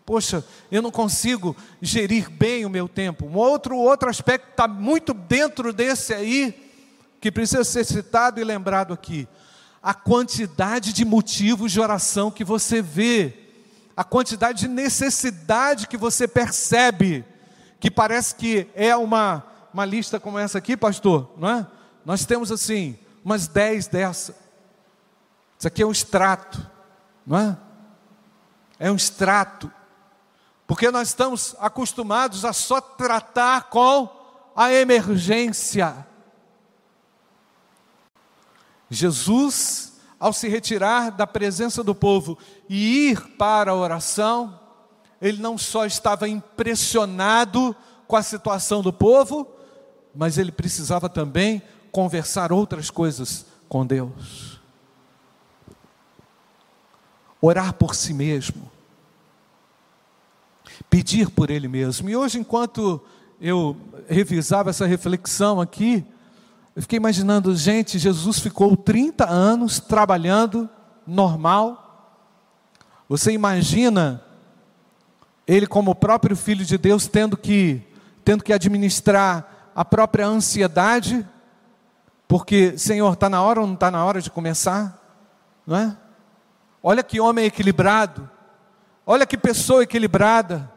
Poxa, 0.05 0.45
eu 0.71 0.83
não 0.83 0.91
consigo 0.91 1.57
gerir 1.81 2.29
bem 2.29 2.67
o 2.67 2.71
meu 2.71 2.87
tempo. 2.87 3.25
Um 3.25 3.37
outro, 3.37 3.77
outro 3.77 4.11
aspecto 4.11 4.51
está 4.51 4.69
muito 4.69 5.15
dentro 5.15 5.73
desse 5.73 6.13
aí, 6.13 6.71
que 7.21 7.33
precisa 7.33 7.65
ser 7.65 7.85
citado 7.85 8.39
e 8.39 8.45
lembrado 8.45 8.93
aqui. 8.93 9.27
A 9.83 9.95
quantidade 9.95 10.93
de 10.93 11.07
motivos 11.07 11.73
de 11.73 11.81
oração 11.81 12.31
que 12.31 12.45
você 12.45 12.83
vê, 12.83 13.33
a 13.97 14.05
quantidade 14.05 14.61
de 14.61 14.69
necessidade 14.69 15.89
que 15.89 15.97
você 15.97 16.29
percebe, 16.29 17.25
que 17.81 17.91
parece 17.91 18.35
que 18.35 18.67
é 18.75 18.95
uma, 18.95 19.43
uma 19.73 19.87
lista 19.87 20.21
como 20.21 20.39
essa 20.39 20.59
aqui, 20.59 20.77
pastor, 20.77 21.33
não 21.39 21.49
é? 21.49 21.67
Nós 22.05 22.27
temos 22.27 22.53
assim, 22.53 22.99
umas 23.25 23.49
dez 23.49 23.87
dessa. 23.87 24.44
Isso 25.65 25.69
aqui 25.69 25.83
é 25.83 25.87
um 25.87 25.93
extrato, 25.93 26.71
não 27.27 27.39
é? 27.39 27.57
É 28.79 28.93
um 28.93 28.97
extrato. 28.97 29.73
Porque 30.67 30.91
nós 30.91 31.09
estamos 31.09 31.57
acostumados 31.59 32.45
a 32.45 32.53
só 32.53 32.83
tratar 32.83 33.71
com 33.71 34.07
a 34.55 34.71
emergência. 34.71 36.07
Jesus, 38.91 39.95
ao 40.21 40.35
se 40.35 40.49
retirar 40.49 41.11
da 41.11 41.27
presença 41.27 41.83
do 41.83 41.95
povo 41.95 42.37
e 42.69 43.09
ir 43.09 43.23
para 43.39 43.71
a 43.71 43.75
oração, 43.75 44.61
ele 45.19 45.41
não 45.41 45.57
só 45.57 45.87
estava 45.87 46.29
impressionado 46.29 47.75
com 48.07 48.17
a 48.17 48.23
situação 48.23 48.83
do 48.83 48.93
povo, 48.93 49.49
mas 50.15 50.37
ele 50.37 50.53
precisava 50.53 51.09
também 51.09 51.63
conversar 51.91 52.53
outras 52.53 52.91
coisas 52.91 53.47
com 53.67 53.87
Deus. 53.87 54.63
Orar 57.47 57.75
por 57.75 57.95
si 57.95 58.15
mesmo. 58.15 58.71
Pedir 60.89 61.29
por 61.29 61.51
ele 61.51 61.69
mesmo. 61.69 62.09
E 62.09 62.17
hoje, 62.17 62.39
enquanto 62.39 63.03
eu 63.39 63.77
revisava 64.09 64.71
essa 64.71 64.87
reflexão 64.87 65.61
aqui, 65.61 66.03
eu 66.75 66.81
fiquei 66.81 66.97
imaginando, 66.97 67.55
gente, 67.55 67.99
Jesus 67.99 68.39
ficou 68.39 68.75
30 68.75 69.29
anos 69.29 69.79
trabalhando 69.79 70.71
normal. 71.07 72.25
Você 73.11 73.31
imagina 73.33 74.25
ele 75.47 75.67
como 75.67 75.91
o 75.91 75.95
próprio 75.95 76.35
filho 76.35 76.65
de 76.65 76.79
Deus 76.79 77.07
tendo 77.07 77.37
que 77.37 77.83
tendo 78.25 78.43
que 78.43 78.55
administrar 78.55 79.71
a 79.77 79.85
própria 79.85 80.27
ansiedade, 80.27 81.29
porque 82.27 82.79
Senhor, 82.79 83.13
está 83.13 83.29
na 83.29 83.43
hora 83.43 83.61
ou 83.61 83.67
não 83.67 83.75
está 83.75 83.91
na 83.91 84.03
hora 84.03 84.23
de 84.23 84.31
começar, 84.31 84.99
não 85.67 85.77
é? 85.77 85.97
Olha 86.87 87.03
que 87.03 87.19
homem 87.19 87.47
equilibrado, 87.47 88.29
olha 89.07 89.25
que 89.25 89.39
pessoa 89.39 89.85
equilibrada. 89.85 90.71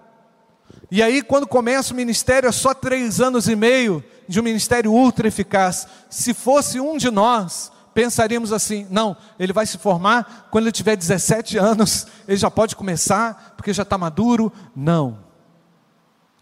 E 0.89 1.04
aí, 1.04 1.22
quando 1.22 1.46
começa 1.46 1.93
o 1.93 1.98
ministério, 1.98 2.48
é 2.48 2.52
só 2.54 2.74
três 2.74 3.20
anos 3.20 3.50
e 3.50 3.58
meio 3.58 4.02
de 4.26 4.39
um 4.39 4.43
ministério 4.43 4.89
ultra 4.89 5.28
eficaz. 5.28 5.86
Se 6.10 6.34
fosse 6.34 6.80
um 6.80 6.96
de 6.96 7.12
nós, 7.12 7.74
pensaríamos 7.93 8.54
assim: 8.54 8.88
não, 8.89 9.17
ele 9.38 9.52
vai 9.52 9.65
se 9.65 9.78
formar 9.78 10.48
quando 10.50 10.63
ele 10.63 10.72
tiver 10.72 10.96
17 10.96 11.58
anos, 11.58 12.08
ele 12.26 12.38
já 12.38 12.50
pode 12.50 12.78
começar, 12.78 13.56
porque 13.58 13.74
já 13.74 13.84
está 13.84 13.98
maduro. 13.98 14.50
Não. 14.74 15.20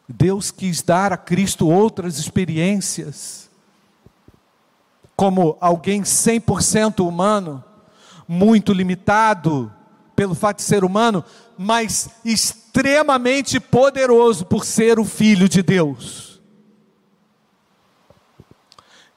Deus 0.08 0.51
quis 0.51 0.84
dar 0.84 1.12
a 1.12 1.17
Cristo 1.17 1.67
outras 1.67 2.19
experiências, 2.19 3.49
como 5.15 5.58
alguém 5.60 6.04
100% 6.04 7.04
humano, 7.04 7.63
muito 8.27 8.73
limitado 8.73 9.71
pelo 10.15 10.33
fato 10.33 10.57
de 10.57 10.63
ser 10.63 10.83
humano, 10.83 11.23
mas 11.57 12.09
extremamente 12.23 13.59
poderoso 13.59 14.45
por 14.45 14.65
ser 14.65 14.99
o 14.99 15.05
Filho 15.05 15.49
de 15.49 15.61
Deus. 15.61 16.41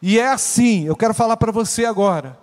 E 0.00 0.18
é 0.18 0.28
assim, 0.28 0.84
eu 0.84 0.96
quero 0.96 1.14
falar 1.14 1.36
para 1.36 1.52
você 1.52 1.84
agora. 1.84 2.38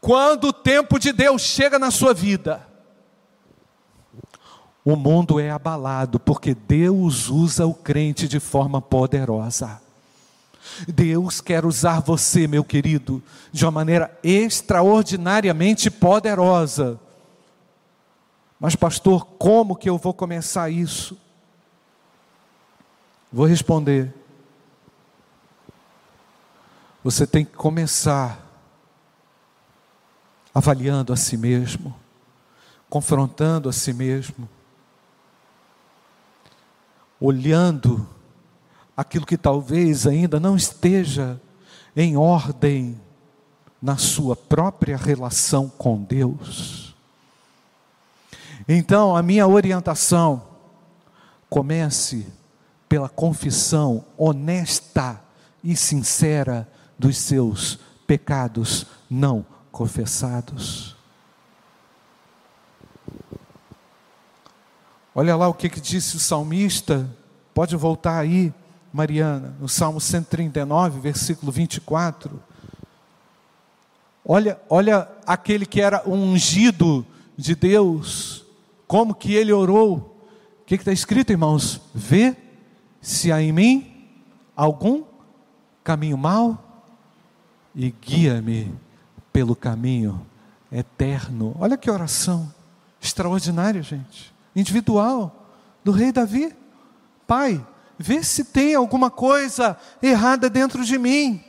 Quando 0.00 0.48
o 0.48 0.52
tempo 0.52 0.98
de 0.98 1.12
Deus 1.12 1.42
chega 1.42 1.78
na 1.78 1.90
sua 1.90 2.14
vida, 2.14 2.66
o 4.84 4.94
mundo 4.94 5.40
é 5.40 5.50
abalado, 5.50 6.20
porque 6.20 6.54
Deus 6.54 7.28
usa 7.28 7.66
o 7.66 7.74
crente 7.74 8.28
de 8.28 8.38
forma 8.38 8.80
poderosa. 8.80 9.80
Deus 10.88 11.40
quer 11.40 11.64
usar 11.64 12.00
você, 12.00 12.46
meu 12.46 12.64
querido, 12.64 13.22
de 13.52 13.64
uma 13.64 13.70
maneira 13.70 14.18
extraordinariamente 14.22 15.90
poderosa. 15.90 16.98
Mas, 18.58 18.74
pastor, 18.74 19.26
como 19.38 19.76
que 19.76 19.88
eu 19.88 19.98
vou 19.98 20.14
começar 20.14 20.70
isso? 20.70 21.16
Vou 23.32 23.46
responder 23.46 24.14
Você 27.06 27.24
tem 27.24 27.44
que 27.44 27.54
começar 27.54 28.36
avaliando 30.52 31.12
a 31.12 31.16
si 31.16 31.36
mesmo, 31.36 31.94
confrontando 32.90 33.68
a 33.68 33.72
si 33.72 33.92
mesmo, 33.92 34.48
olhando 37.20 38.04
aquilo 38.96 39.26
que 39.26 39.36
talvez 39.36 40.06
ainda 40.06 40.40
não 40.40 40.56
esteja 40.56 41.40
em 41.94 42.16
ordem 42.16 43.00
na 43.80 43.96
sua 43.96 44.34
própria 44.34 44.96
relação 44.96 45.68
com 45.68 46.02
Deus. 46.02 46.94
Então, 48.68 49.16
a 49.16 49.22
minha 49.22 49.46
orientação 49.46 50.42
comece 51.48 52.26
pela 52.88 53.08
confissão 53.08 54.04
honesta 54.16 55.20
e 55.62 55.76
sincera 55.76 56.68
dos 56.98 57.18
seus 57.18 57.78
pecados 58.06 58.86
não 59.10 59.44
confessados. 59.70 60.96
Olha 65.14 65.34
lá 65.36 65.48
o 65.48 65.54
que, 65.54 65.68
que 65.68 65.80
disse 65.80 66.16
o 66.16 66.20
salmista, 66.20 67.08
pode 67.54 67.74
voltar 67.76 68.18
aí, 68.18 68.52
Mariana, 68.96 69.54
no 69.60 69.68
Salmo 69.68 70.00
139, 70.00 70.98
versículo 71.00 71.52
24. 71.52 72.42
Olha, 74.24 74.58
olha 74.70 75.06
aquele 75.26 75.66
que 75.66 75.82
era 75.82 76.02
ungido 76.08 77.06
de 77.36 77.54
Deus, 77.54 78.44
como 78.86 79.14
que 79.14 79.34
ele 79.34 79.52
orou. 79.52 80.18
O 80.62 80.64
que 80.64 80.74
está 80.76 80.92
escrito, 80.92 81.30
irmãos? 81.30 81.80
Vê 81.94 82.34
se 83.00 83.30
há 83.30 83.40
em 83.40 83.52
mim 83.52 84.08
algum 84.56 85.04
caminho 85.84 86.16
mau 86.16 86.88
e 87.74 87.90
guia-me 87.90 88.74
pelo 89.30 89.54
caminho 89.54 90.26
eterno. 90.72 91.54
Olha 91.60 91.76
que 91.76 91.90
oração 91.90 92.50
extraordinária, 93.00 93.82
gente. 93.82 94.34
Individual 94.56 95.50
do 95.84 95.92
rei 95.92 96.10
Davi. 96.10 96.56
Pai, 97.26 97.64
vê 97.98 98.22
se 98.22 98.44
tem 98.44 98.74
alguma 98.74 99.10
coisa 99.10 99.76
errada 100.02 100.48
dentro 100.50 100.84
de 100.84 100.98
mim. 100.98 101.42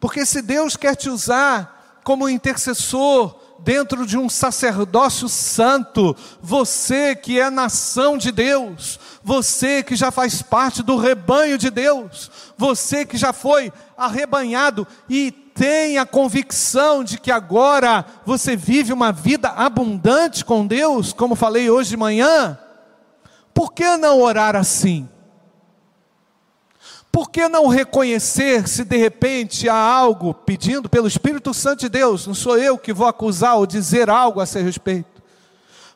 Porque 0.00 0.24
se 0.24 0.42
Deus 0.42 0.76
quer 0.76 0.94
te 0.94 1.08
usar 1.08 2.00
como 2.04 2.28
intercessor 2.28 3.34
dentro 3.58 4.06
de 4.06 4.16
um 4.16 4.28
sacerdócio 4.28 5.28
santo, 5.28 6.16
você 6.40 7.16
que 7.16 7.40
é 7.40 7.50
nação 7.50 8.16
de 8.18 8.30
Deus, 8.30 9.00
você 9.24 9.82
que 9.82 9.96
já 9.96 10.10
faz 10.10 10.42
parte 10.42 10.82
do 10.82 10.96
rebanho 10.96 11.58
de 11.58 11.70
Deus, 11.70 12.30
você 12.56 13.04
que 13.04 13.16
já 13.16 13.32
foi 13.32 13.72
arrebanhado 13.96 14.86
e 15.08 15.32
tem 15.32 15.96
a 15.98 16.04
convicção 16.04 17.02
de 17.02 17.18
que 17.18 17.32
agora 17.32 18.04
você 18.24 18.54
vive 18.54 18.92
uma 18.92 19.10
vida 19.10 19.48
abundante 19.48 20.44
com 20.44 20.66
Deus, 20.66 21.12
como 21.12 21.34
falei 21.34 21.70
hoje 21.70 21.90
de 21.90 21.96
manhã, 21.96 22.58
por 23.54 23.72
que 23.72 23.96
não 23.96 24.20
orar 24.20 24.54
assim? 24.54 25.08
Por 27.16 27.30
que 27.30 27.48
não 27.48 27.68
reconhecer 27.68 28.68
se 28.68 28.84
de 28.84 28.98
repente 28.98 29.70
há 29.70 29.74
algo 29.74 30.34
pedindo 30.34 30.86
pelo 30.86 31.08
Espírito 31.08 31.54
Santo 31.54 31.80
de 31.80 31.88
Deus? 31.88 32.26
Não 32.26 32.34
sou 32.34 32.58
eu 32.58 32.76
que 32.76 32.92
vou 32.92 33.06
acusar 33.06 33.56
ou 33.56 33.64
dizer 33.64 34.10
algo 34.10 34.38
a 34.38 34.44
seu 34.44 34.62
respeito. 34.62 35.22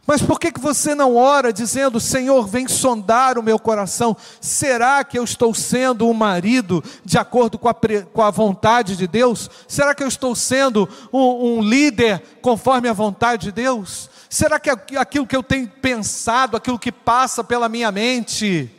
Mas 0.07 0.23
por 0.23 0.41
que, 0.41 0.51
que 0.51 0.59
você 0.59 0.95
não 0.95 1.17
ora 1.17 1.53
dizendo, 1.53 2.01
Senhor, 2.01 2.47
vem 2.49 2.67
sondar 2.67 3.37
o 3.37 3.43
meu 3.43 3.59
coração? 3.59 4.17
Será 4.41 5.05
que 5.05 5.19
eu 5.19 5.23
estou 5.23 5.53
sendo 5.53 6.09
um 6.09 6.15
marido 6.15 6.83
de 7.05 7.19
acordo 7.19 7.59
com 7.59 7.69
a, 7.69 7.75
com 7.75 8.23
a 8.23 8.31
vontade 8.31 8.97
de 8.97 9.07
Deus? 9.07 9.51
Será 9.69 9.95
que 9.95 10.03
eu 10.03 10.09
estou 10.09 10.35
sendo 10.35 10.89
um, 11.13 11.59
um 11.59 11.63
líder 11.63 12.23
conforme 12.41 12.89
a 12.89 12.95
vontade 12.95 13.49
de 13.49 13.53
Deus? 13.53 14.09
Será 14.31 14.59
que 14.59 14.71
aquilo 14.97 15.27
que 15.27 15.37
eu 15.37 15.43
tenho 15.43 15.69
pensado, 15.69 16.57
aquilo 16.57 16.79
que 16.79 16.91
passa 16.91 17.45
pela 17.45 17.69
minha 17.69 17.93
mente, 17.93 18.75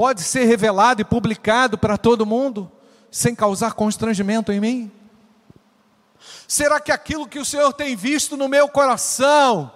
pode 0.00 0.22
ser 0.22 0.46
revelado 0.46 1.02
e 1.02 1.04
publicado 1.04 1.76
para 1.76 1.98
todo 1.98 2.24
mundo, 2.24 2.72
sem 3.10 3.34
causar 3.34 3.74
constrangimento 3.74 4.50
em 4.50 4.58
mim? 4.58 4.90
Será 6.48 6.80
que 6.80 6.90
aquilo 6.90 7.28
que 7.28 7.38
o 7.38 7.44
Senhor 7.44 7.70
tem 7.74 7.94
visto 7.94 8.34
no 8.34 8.48
meu 8.48 8.66
coração, 8.66 9.70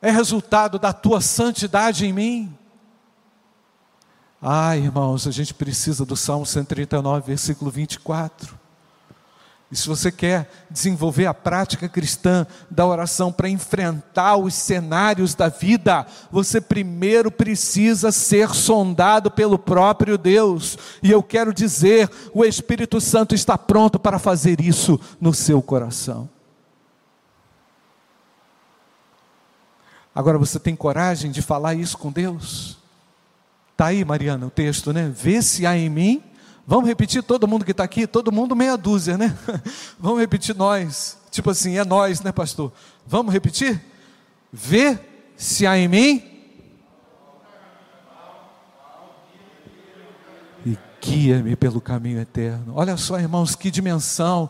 é 0.00 0.10
resultado 0.10 0.78
da 0.78 0.94
tua 0.94 1.20
santidade 1.20 2.06
em 2.06 2.12
mim. 2.14 2.58
Ah, 4.40 4.78
irmãos, 4.78 5.26
a 5.26 5.30
gente 5.30 5.52
precisa 5.52 6.06
do 6.06 6.16
Salmo 6.16 6.46
139, 6.46 7.26
versículo 7.26 7.70
24. 7.70 8.58
E 9.72 9.76
se 9.76 9.88
você 9.88 10.12
quer 10.12 10.50
desenvolver 10.68 11.24
a 11.24 11.32
prática 11.32 11.88
cristã 11.88 12.46
da 12.70 12.84
oração 12.84 13.32
para 13.32 13.48
enfrentar 13.48 14.36
os 14.36 14.52
cenários 14.52 15.34
da 15.34 15.48
vida, 15.48 16.06
você 16.30 16.60
primeiro 16.60 17.30
precisa 17.30 18.12
ser 18.12 18.50
sondado 18.50 19.30
pelo 19.30 19.58
próprio 19.58 20.18
Deus. 20.18 20.76
E 21.02 21.10
eu 21.10 21.22
quero 21.22 21.54
dizer, 21.54 22.10
o 22.34 22.44
Espírito 22.44 23.00
Santo 23.00 23.34
está 23.34 23.56
pronto 23.56 23.98
para 23.98 24.18
fazer 24.18 24.60
isso 24.60 25.00
no 25.18 25.32
seu 25.32 25.62
coração. 25.62 26.28
Agora 30.14 30.36
você 30.36 30.60
tem 30.60 30.76
coragem 30.76 31.30
de 31.30 31.40
falar 31.40 31.72
isso 31.72 31.96
com 31.96 32.12
Deus? 32.12 32.76
Está 33.70 33.86
aí, 33.86 34.04
Mariana, 34.04 34.48
o 34.48 34.50
texto, 34.50 34.92
né? 34.92 35.10
Vê 35.16 35.40
se 35.40 35.64
há 35.64 35.74
em 35.74 35.88
mim. 35.88 36.22
Vamos 36.72 36.88
repetir 36.88 37.22
todo 37.22 37.46
mundo 37.46 37.66
que 37.66 37.72
está 37.72 37.84
aqui? 37.84 38.06
Todo 38.06 38.32
mundo 38.32 38.56
meia 38.56 38.78
dúzia, 38.78 39.18
né? 39.18 39.36
Vamos 40.00 40.18
repetir 40.20 40.56
nós. 40.56 41.18
Tipo 41.30 41.50
assim, 41.50 41.76
é 41.76 41.84
nós, 41.84 42.22
né, 42.22 42.32
pastor? 42.32 42.72
Vamos 43.06 43.30
repetir? 43.30 43.78
Vê 44.50 44.98
se 45.36 45.66
há 45.66 45.76
em 45.76 45.86
mim. 45.86 46.24
E 50.64 50.78
guia-me 50.98 51.56
pelo 51.56 51.78
caminho 51.78 52.18
eterno. 52.18 52.72
Olha 52.74 52.96
só, 52.96 53.20
irmãos, 53.20 53.54
que 53.54 53.70
dimensão 53.70 54.48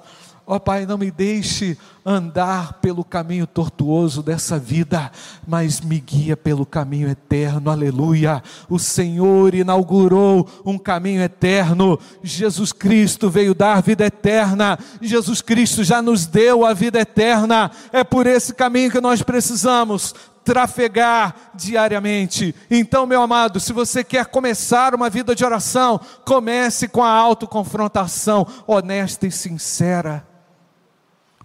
Ó 0.52 0.56
oh, 0.56 0.60
Pai, 0.60 0.84
não 0.84 0.98
me 0.98 1.10
deixe 1.10 1.78
andar 2.04 2.74
pelo 2.74 3.02
caminho 3.02 3.46
tortuoso 3.46 4.22
dessa 4.22 4.58
vida, 4.58 5.10
mas 5.48 5.80
me 5.80 5.98
guia 5.98 6.36
pelo 6.36 6.66
caminho 6.66 7.08
eterno, 7.08 7.70
aleluia. 7.70 8.42
O 8.68 8.78
Senhor 8.78 9.54
inaugurou 9.54 10.46
um 10.62 10.76
caminho 10.76 11.22
eterno, 11.22 11.98
Jesus 12.22 12.70
Cristo 12.70 13.30
veio 13.30 13.54
dar 13.54 13.80
vida 13.80 14.04
eterna, 14.04 14.78
Jesus 15.00 15.40
Cristo 15.40 15.82
já 15.82 16.02
nos 16.02 16.26
deu 16.26 16.66
a 16.66 16.74
vida 16.74 17.00
eterna, 17.00 17.70
é 17.90 18.04
por 18.04 18.26
esse 18.26 18.52
caminho 18.52 18.90
que 18.90 19.00
nós 19.00 19.22
precisamos 19.22 20.14
trafegar 20.44 21.34
diariamente. 21.54 22.54
Então, 22.70 23.06
meu 23.06 23.22
amado, 23.22 23.58
se 23.58 23.72
você 23.72 24.04
quer 24.04 24.26
começar 24.26 24.94
uma 24.94 25.08
vida 25.08 25.34
de 25.34 25.46
oração, 25.46 25.98
comece 26.26 26.88
com 26.88 27.02
a 27.02 27.10
autoconfrontação 27.10 28.46
honesta 28.66 29.26
e 29.26 29.30
sincera. 29.32 30.30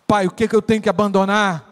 Pai, 0.07 0.25
o 0.25 0.31
que 0.31 0.45
é 0.45 0.47
que 0.47 0.55
eu 0.55 0.61
tenho 0.61 0.81
que 0.81 0.87
abandonar? 0.87 1.65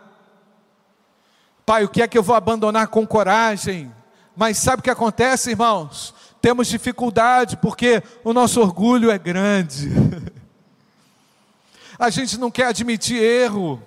Pai, 1.66 1.86
o 1.86 1.90
que 1.90 2.02
é 2.02 2.08
que 2.08 2.18
eu 2.18 2.22
vou 2.22 2.36
abandonar 2.36 2.90
com 2.90 3.08
coragem? 3.08 3.90
Mas 4.36 4.58
sabe 4.58 4.82
o 4.82 4.84
que 4.84 4.90
acontece, 4.90 5.52
irmãos? 5.52 6.14
Temos 6.42 6.68
dificuldade 6.68 7.56
porque 7.56 8.04
o 8.26 8.34
nosso 8.34 8.60
orgulho 8.60 9.10
é 9.10 9.18
grande. 9.18 9.88
A 11.98 12.10
gente 12.10 12.38
não 12.38 12.52
quer 12.52 12.68
admitir 12.68 13.24
erro. 13.24 13.82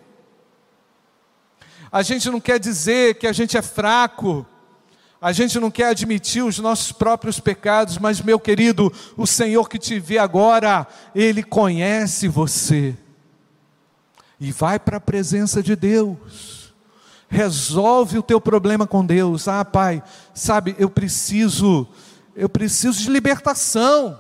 A 1.93 2.01
gente 2.01 2.31
não 2.31 2.41
quer 2.41 2.59
dizer 2.59 3.17
que 3.17 3.27
a 3.27 3.33
gente 3.33 3.59
é 3.59 3.61
fraco. 3.61 4.47
A 5.21 5.31
gente 5.31 5.61
não 5.61 5.71
quer 5.71 5.89
admitir 5.89 6.43
os 6.43 6.59
nossos 6.59 6.91
próprios 6.91 7.39
pecados, 7.39 7.99
mas, 7.99 8.23
meu 8.23 8.41
querido, 8.41 8.91
o 9.15 9.27
Senhor 9.27 9.69
que 9.69 9.79
te 9.79 9.99
vê 9.99 10.17
agora, 10.17 10.87
Ele 11.15 11.43
conhece 11.43 12.29
você 12.29 12.97
e 14.41 14.53
vai 14.53 14.79
para 14.79 14.97
a 14.99 15.01
presença 15.01 15.63
de 15.63 15.75
Deus. 15.75 16.73
Resolve 17.29 18.19
o 18.19 18.23
teu 18.23 18.41
problema 18.41 18.87
com 18.87 19.05
Deus. 19.05 19.49
Ah, 19.49 19.65
Pai, 19.65 20.03
sabe, 20.35 20.75
eu 20.79 20.89
preciso, 20.89 21.87
eu 22.35 22.49
preciso 22.49 23.03
de 23.03 23.11
libertação. 23.11 24.19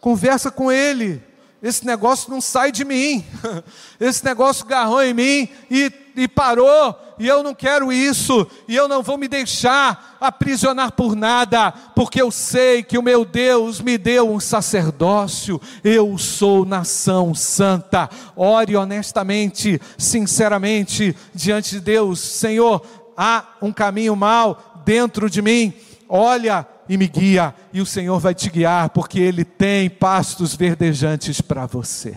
Conversa 0.00 0.50
com 0.50 0.70
Ele 0.70 1.22
esse 1.62 1.86
negócio 1.86 2.28
não 2.28 2.40
sai 2.40 2.72
de 2.72 2.84
mim, 2.84 3.24
esse 4.00 4.24
negócio 4.24 4.66
garrou 4.66 5.00
em 5.00 5.14
mim 5.14 5.48
e, 5.70 5.92
e, 6.16 6.28
parou, 6.28 6.96
e 7.18 7.26
eu 7.26 7.42
não 7.42 7.54
quero 7.54 7.92
isso, 7.92 8.46
e 8.68 8.76
eu 8.76 8.88
não 8.88 9.02
vou 9.02 9.16
me 9.16 9.28
deixar 9.28 10.16
aprisionar 10.20 10.92
por 10.92 11.14
nada, 11.14 11.72
porque 11.94 12.20
eu 12.20 12.30
sei 12.30 12.82
que 12.82 12.98
o 12.98 13.02
meu 13.02 13.24
Deus 13.24 13.80
me 13.80 13.96
deu 13.98 14.30
um 14.30 14.40
sacerdócio, 14.40 15.60
eu 15.82 16.16
sou 16.18 16.64
nação 16.64 17.34
santa. 17.34 18.08
Ore 18.36 18.76
honestamente, 18.76 19.80
sinceramente, 19.98 21.16
diante 21.34 21.70
de 21.72 21.80
Deus: 21.80 22.20
Senhor, 22.20 22.84
há 23.16 23.44
um 23.60 23.72
caminho 23.72 24.14
mal 24.14 24.82
dentro 24.84 25.28
de 25.28 25.42
mim, 25.42 25.72
olha 26.08 26.66
e 26.88 26.96
me 26.96 27.06
guia, 27.06 27.54
e 27.72 27.80
o 27.80 27.86
Senhor 27.86 28.18
vai 28.18 28.34
te 28.34 28.50
guiar, 28.50 28.90
porque 28.90 29.18
Ele 29.18 29.44
tem 29.44 29.88
pastos 29.88 30.54
verdejantes 30.54 31.40
para 31.40 31.66
você. 31.66 32.16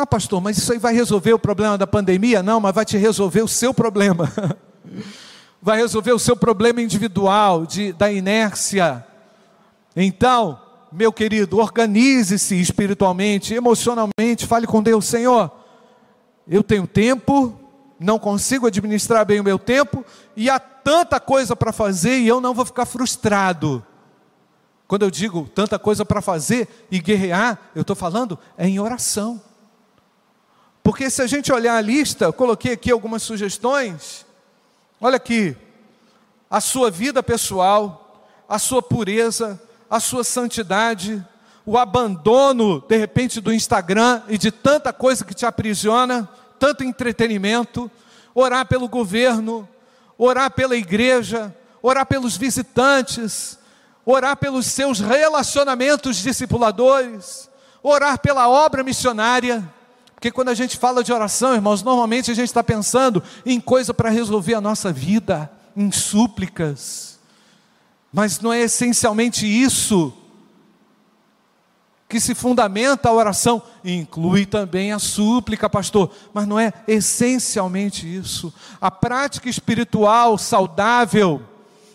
Ah, 0.00 0.06
pastor, 0.06 0.40
mas 0.40 0.56
isso 0.56 0.72
aí 0.72 0.78
vai 0.78 0.94
resolver 0.94 1.34
o 1.34 1.38
problema 1.38 1.76
da 1.76 1.86
pandemia? 1.86 2.42
Não, 2.42 2.58
mas 2.58 2.74
vai 2.74 2.86
te 2.86 2.96
resolver 2.96 3.42
o 3.42 3.48
seu 3.48 3.74
problema. 3.74 4.32
vai 5.60 5.76
resolver 5.76 6.12
o 6.12 6.18
seu 6.18 6.34
problema 6.34 6.80
individual, 6.80 7.66
de, 7.66 7.92
da 7.92 8.10
inércia. 8.10 9.04
Então, 9.94 10.58
meu 10.90 11.12
querido, 11.12 11.58
organize-se 11.58 12.58
espiritualmente, 12.58 13.52
emocionalmente, 13.52 14.46
fale 14.46 14.66
com 14.66 14.82
Deus, 14.82 15.04
Senhor. 15.04 15.50
Eu 16.48 16.62
tenho 16.62 16.86
tempo, 16.86 17.54
não 17.98 18.18
consigo 18.18 18.66
administrar 18.66 19.26
bem 19.26 19.38
o 19.38 19.44
meu 19.44 19.58
tempo, 19.58 20.02
e 20.34 20.48
há 20.48 20.58
tanta 20.58 21.20
coisa 21.20 21.54
para 21.54 21.72
fazer 21.72 22.20
e 22.20 22.26
eu 22.26 22.40
não 22.40 22.54
vou 22.54 22.64
ficar 22.64 22.86
frustrado. 22.86 23.84
Quando 24.88 25.02
eu 25.02 25.10
digo 25.10 25.46
tanta 25.54 25.78
coisa 25.78 26.06
para 26.06 26.22
fazer 26.22 26.86
e 26.90 27.00
guerrear, 27.00 27.58
eu 27.74 27.82
estou 27.82 27.94
falando 27.94 28.38
é 28.56 28.66
em 28.66 28.80
oração. 28.80 29.49
Porque 30.82 31.10
se 31.10 31.22
a 31.22 31.26
gente 31.26 31.52
olhar 31.52 31.76
a 31.76 31.80
lista, 31.80 32.32
coloquei 32.32 32.72
aqui 32.72 32.90
algumas 32.90 33.22
sugestões. 33.22 34.26
Olha 35.00 35.16
aqui, 35.16 35.56
a 36.50 36.60
sua 36.60 36.90
vida 36.90 37.22
pessoal, 37.22 38.26
a 38.48 38.58
sua 38.58 38.82
pureza, 38.82 39.60
a 39.88 40.00
sua 40.00 40.24
santidade, 40.24 41.24
o 41.64 41.78
abandono, 41.78 42.80
de 42.80 42.96
repente, 42.96 43.40
do 43.40 43.52
Instagram 43.52 44.22
e 44.28 44.36
de 44.36 44.50
tanta 44.50 44.92
coisa 44.92 45.24
que 45.24 45.34
te 45.34 45.46
aprisiona, 45.46 46.28
tanto 46.58 46.82
entretenimento, 46.82 47.90
orar 48.34 48.66
pelo 48.66 48.88
governo, 48.88 49.68
orar 50.18 50.50
pela 50.50 50.76
igreja, 50.76 51.54
orar 51.82 52.06
pelos 52.06 52.36
visitantes, 52.36 53.58
orar 54.04 54.36
pelos 54.36 54.66
seus 54.66 55.00
relacionamentos 55.00 56.16
discipuladores, 56.16 57.48
orar 57.82 58.18
pela 58.18 58.48
obra 58.48 58.82
missionária. 58.82 59.62
Porque 60.20 60.30
quando 60.30 60.50
a 60.50 60.54
gente 60.54 60.76
fala 60.76 61.02
de 61.02 61.14
oração, 61.14 61.54
irmãos, 61.54 61.82
normalmente 61.82 62.30
a 62.30 62.34
gente 62.34 62.48
está 62.48 62.62
pensando 62.62 63.22
em 63.46 63.58
coisa 63.58 63.94
para 63.94 64.10
resolver 64.10 64.52
a 64.52 64.60
nossa 64.60 64.92
vida, 64.92 65.50
em 65.74 65.90
súplicas. 65.90 67.18
Mas 68.12 68.38
não 68.38 68.52
é 68.52 68.60
essencialmente 68.60 69.46
isso 69.46 70.12
que 72.06 72.20
se 72.20 72.34
fundamenta 72.34 73.08
a 73.08 73.14
oração, 73.14 73.62
inclui 73.82 74.44
também 74.44 74.92
a 74.92 74.98
súplica, 74.98 75.70
pastor, 75.70 76.10
mas 76.34 76.46
não 76.46 76.60
é 76.60 76.70
essencialmente 76.86 78.06
isso. 78.06 78.52
A 78.78 78.90
prática 78.90 79.48
espiritual 79.48 80.36
saudável 80.36 81.42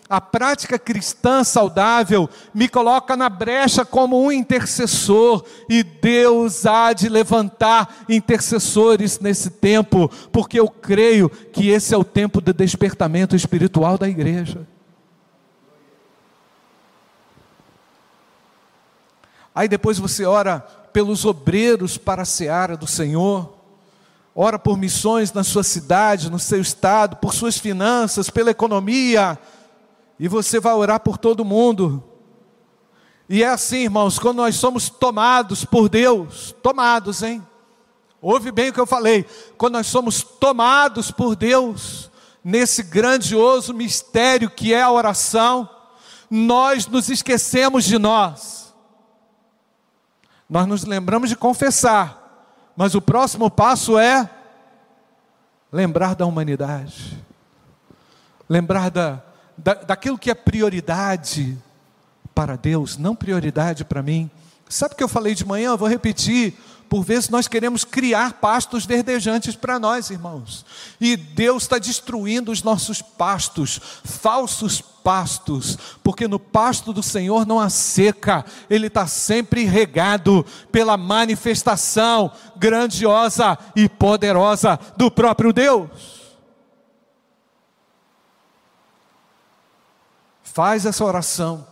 a 0.08 0.20
prática 0.20 0.78
cristã 0.78 1.42
saudável 1.42 2.28
me 2.54 2.68
coloca 2.68 3.16
na 3.16 3.28
brecha 3.28 3.84
como 3.84 4.22
um 4.22 4.30
intercessor, 4.30 5.44
e 5.68 5.82
Deus 5.82 6.64
há 6.64 6.92
de 6.92 7.08
levantar 7.08 8.04
intercessores 8.08 9.18
nesse 9.18 9.50
tempo, 9.50 10.08
porque 10.30 10.60
eu 10.60 10.68
creio 10.68 11.28
que 11.28 11.68
esse 11.68 11.92
é 11.92 11.96
o 11.96 12.04
tempo 12.04 12.40
de 12.40 12.52
despertamento 12.52 13.34
espiritual 13.34 13.98
da 13.98 14.08
igreja. 14.08 14.66
Aí 19.54 19.68
depois 19.68 19.98
você 19.98 20.24
ora 20.24 20.60
pelos 20.92 21.24
obreiros 21.24 21.98
para 21.98 22.22
a 22.22 22.26
seara 22.26 22.76
do 22.76 22.86
Senhor, 22.86 23.54
ora 24.34 24.58
por 24.58 24.76
missões 24.76 25.32
na 25.32 25.42
sua 25.42 25.64
cidade, 25.64 26.30
no 26.30 26.38
seu 26.38 26.60
estado, 26.60 27.16
por 27.16 27.34
suas 27.34 27.56
finanças, 27.58 28.28
pela 28.28 28.50
economia, 28.50 29.38
e 30.18 30.28
você 30.28 30.58
vai 30.58 30.74
orar 30.74 31.00
por 31.00 31.18
todo 31.18 31.44
mundo. 31.44 32.02
E 33.28 33.42
é 33.42 33.48
assim, 33.48 33.78
irmãos, 33.78 34.18
quando 34.18 34.38
nós 34.38 34.56
somos 34.56 34.88
tomados 34.88 35.64
por 35.64 35.88
Deus, 35.88 36.54
tomados, 36.62 37.22
hein? 37.22 37.44
Ouve 38.20 38.50
bem 38.50 38.70
o 38.70 38.72
que 38.72 38.80
eu 38.80 38.86
falei. 38.86 39.26
Quando 39.58 39.74
nós 39.74 39.86
somos 39.86 40.22
tomados 40.22 41.10
por 41.10 41.36
Deus, 41.36 42.10
nesse 42.42 42.82
grandioso 42.82 43.74
mistério 43.74 44.48
que 44.48 44.72
é 44.72 44.82
a 44.82 44.90
oração, 44.90 45.68
nós 46.30 46.86
nos 46.86 47.08
esquecemos 47.08 47.84
de 47.84 47.98
nós. 47.98 48.74
Nós 50.48 50.66
nos 50.66 50.84
lembramos 50.84 51.28
de 51.28 51.36
confessar, 51.36 52.72
mas 52.76 52.94
o 52.94 53.02
próximo 53.02 53.50
passo 53.50 53.98
é 53.98 54.30
lembrar 55.72 56.14
da 56.14 56.24
humanidade, 56.24 57.22
lembrar 58.48 58.90
da, 58.90 59.22
da, 59.56 59.74
daquilo 59.74 60.18
que 60.18 60.30
é 60.30 60.34
prioridade 60.34 61.56
para 62.34 62.56
Deus, 62.56 62.98
não 62.98 63.14
prioridade 63.14 63.84
para 63.84 64.02
mim. 64.02 64.30
Sabe 64.68 64.94
o 64.94 64.96
que 64.96 65.04
eu 65.04 65.08
falei 65.08 65.34
de 65.34 65.46
manhã? 65.46 65.70
Eu 65.70 65.78
vou 65.78 65.88
repetir. 65.88 66.54
Por 66.88 67.02
vezes 67.02 67.28
nós 67.28 67.48
queremos 67.48 67.84
criar 67.84 68.34
pastos 68.34 68.86
verdejantes 68.86 69.56
para 69.56 69.78
nós, 69.78 70.10
irmãos. 70.10 70.64
E 71.00 71.16
Deus 71.16 71.64
está 71.64 71.78
destruindo 71.78 72.52
os 72.52 72.62
nossos 72.62 73.02
pastos, 73.02 73.80
falsos 74.04 74.80
pastos, 74.80 75.78
porque 76.02 76.28
no 76.28 76.38
pasto 76.38 76.92
do 76.92 77.02
Senhor 77.02 77.46
não 77.46 77.58
há 77.58 77.68
seca, 77.68 78.44
ele 78.68 78.86
está 78.86 79.06
sempre 79.06 79.64
regado 79.64 80.44
pela 80.70 80.96
manifestação 80.96 82.30
grandiosa 82.56 83.58
e 83.74 83.88
poderosa 83.88 84.78
do 84.96 85.10
próprio 85.10 85.52
Deus. 85.52 86.25
Faz 90.56 90.86
essa 90.86 91.04
oração. 91.04 91.66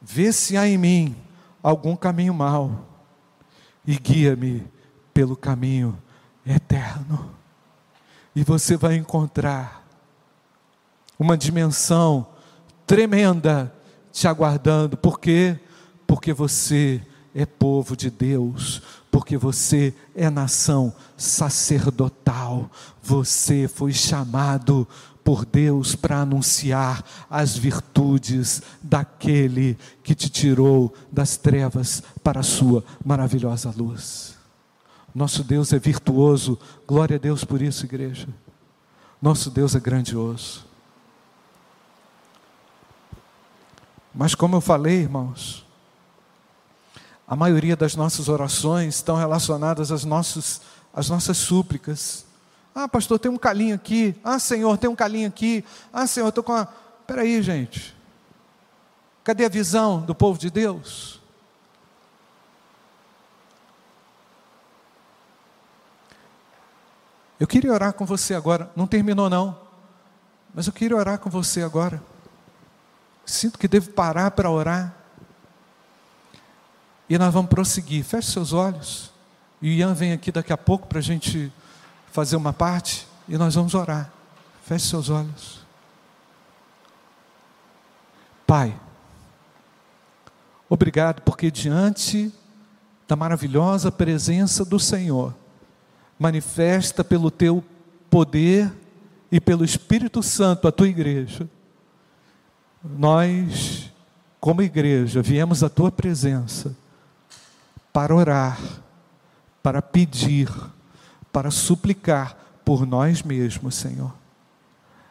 Vê 0.00 0.32
se 0.32 0.56
há 0.56 0.64
em 0.64 0.78
mim 0.78 1.16
algum 1.60 1.96
caminho 1.96 2.32
mau 2.32 2.86
e 3.84 3.98
guia-me 3.98 4.64
pelo 5.12 5.36
caminho 5.36 6.00
eterno. 6.46 7.34
E 8.32 8.44
você 8.44 8.76
vai 8.76 8.94
encontrar 8.94 9.84
uma 11.18 11.36
dimensão 11.36 12.24
tremenda 12.86 13.74
te 14.12 14.28
aguardando. 14.28 14.96
Por 14.96 15.18
quê? 15.18 15.58
Porque 16.06 16.32
você 16.32 17.04
é 17.34 17.44
povo 17.44 17.96
de 17.96 18.08
Deus, 18.08 18.82
porque 19.10 19.36
você 19.36 19.92
é 20.14 20.30
nação 20.30 20.94
sacerdotal, 21.16 22.70
você 23.02 23.66
foi 23.66 23.92
chamado 23.92 24.86
por 25.24 25.46
Deus 25.46 25.96
para 25.96 26.20
anunciar 26.20 27.02
as 27.30 27.56
virtudes 27.56 28.62
daquele 28.82 29.78
que 30.02 30.14
te 30.14 30.28
tirou 30.28 30.94
das 31.10 31.38
trevas 31.38 32.02
para 32.22 32.40
a 32.40 32.44
sua 32.44 32.84
maravilhosa 33.02 33.72
luz. 33.74 34.36
Nosso 35.14 35.42
Deus 35.42 35.72
é 35.72 35.78
virtuoso, 35.78 36.58
glória 36.86 37.16
a 37.16 37.18
Deus 37.18 37.42
por 37.42 37.62
isso, 37.62 37.86
igreja. 37.86 38.28
Nosso 39.22 39.50
Deus 39.50 39.74
é 39.74 39.80
grandioso. 39.80 40.66
Mas, 44.14 44.34
como 44.34 44.56
eu 44.56 44.60
falei, 44.60 45.00
irmãos, 45.00 45.64
a 47.26 47.34
maioria 47.34 47.74
das 47.74 47.96
nossas 47.96 48.28
orações 48.28 48.96
estão 48.96 49.16
relacionadas 49.16 49.90
às, 49.90 50.04
nossos, 50.04 50.60
às 50.92 51.08
nossas 51.08 51.38
súplicas 51.38 52.26
ah, 52.74 52.88
pastor, 52.88 53.20
tem 53.20 53.30
um 53.30 53.38
calinho 53.38 53.74
aqui. 53.76 54.16
Ah, 54.24 54.38
Senhor, 54.38 54.76
tem 54.76 54.90
um 54.90 54.96
calinho 54.96 55.28
aqui. 55.28 55.64
Ah, 55.92 56.06
Senhor, 56.08 56.28
estou 56.28 56.42
com 56.42 56.52
a. 56.52 56.66
Peraí, 57.06 57.40
gente. 57.40 57.94
Cadê 59.22 59.44
a 59.44 59.48
visão 59.48 60.00
do 60.00 60.14
povo 60.14 60.38
de 60.38 60.50
Deus? 60.50 61.20
Eu 67.38 67.46
queria 67.46 67.72
orar 67.72 67.92
com 67.92 68.04
você 68.04 68.34
agora. 68.34 68.70
Não 68.74 68.86
terminou, 68.86 69.30
não. 69.30 69.56
Mas 70.52 70.66
eu 70.66 70.72
queria 70.72 70.96
orar 70.96 71.18
com 71.18 71.30
você 71.30 71.62
agora. 71.62 72.02
Sinto 73.24 73.58
que 73.58 73.68
devo 73.68 73.90
parar 73.90 74.32
para 74.32 74.50
orar. 74.50 74.94
E 77.08 77.16
nós 77.18 77.32
vamos 77.32 77.50
prosseguir. 77.50 78.04
Feche 78.04 78.32
seus 78.32 78.52
olhos. 78.52 79.12
E 79.62 79.68
o 79.68 79.72
Ian 79.72 79.94
vem 79.94 80.12
aqui 80.12 80.32
daqui 80.32 80.52
a 80.52 80.56
pouco 80.58 80.88
para 80.88 80.98
a 80.98 81.02
gente 81.02 81.52
fazer 82.14 82.36
uma 82.36 82.52
parte 82.52 83.08
e 83.28 83.36
nós 83.36 83.56
vamos 83.56 83.74
orar. 83.74 84.08
Feche 84.62 84.86
seus 84.86 85.10
olhos. 85.10 85.66
Pai, 88.46 88.72
obrigado 90.68 91.22
porque 91.22 91.50
diante 91.50 92.32
da 93.08 93.16
maravilhosa 93.16 93.90
presença 93.90 94.64
do 94.64 94.78
Senhor, 94.78 95.34
manifesta 96.16 97.02
pelo 97.02 97.32
teu 97.32 97.64
poder 98.08 98.72
e 99.28 99.40
pelo 99.40 99.64
Espírito 99.64 100.22
Santo 100.22 100.68
a 100.68 100.72
tua 100.72 100.86
igreja. 100.86 101.48
Nós, 102.80 103.90
como 104.38 104.62
igreja, 104.62 105.20
viemos 105.20 105.64
à 105.64 105.68
tua 105.68 105.90
presença 105.90 106.76
para 107.92 108.14
orar, 108.14 108.60
para 109.60 109.82
pedir, 109.82 110.48
para 111.34 111.50
suplicar 111.50 112.36
por 112.64 112.86
nós 112.86 113.20
mesmos, 113.20 113.74
Senhor. 113.74 114.14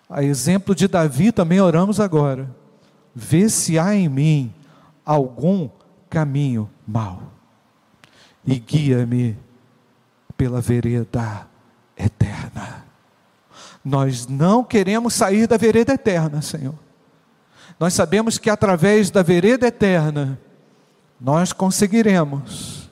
A 0.10 0.24
exemplo 0.24 0.74
de 0.74 0.88
Davi, 0.88 1.34
também 1.34 1.60
oramos 1.60 2.00
agora. 2.00 2.50
Vê 3.14 3.50
se 3.50 3.78
há 3.78 3.94
em 3.94 4.08
mim 4.08 4.54
algum 5.06 5.70
caminho 6.10 6.70
mau 6.88 7.24
e 8.46 8.58
guia-me 8.58 9.38
pela 10.38 10.62
vereda 10.62 11.46
eterna. 11.98 12.86
Nós 13.84 14.26
não 14.26 14.64
queremos 14.64 15.14
sair 15.14 15.46
da 15.46 15.58
vereda 15.58 15.94
eterna, 15.94 16.42
Senhor. 16.42 16.76
Nós 17.78 17.94
sabemos 17.94 18.38
que 18.38 18.50
através 18.50 19.12
da 19.12 19.22
vereda 19.22 19.68
eterna, 19.68 20.40
nós 21.20 21.52
conseguiremos 21.52 22.90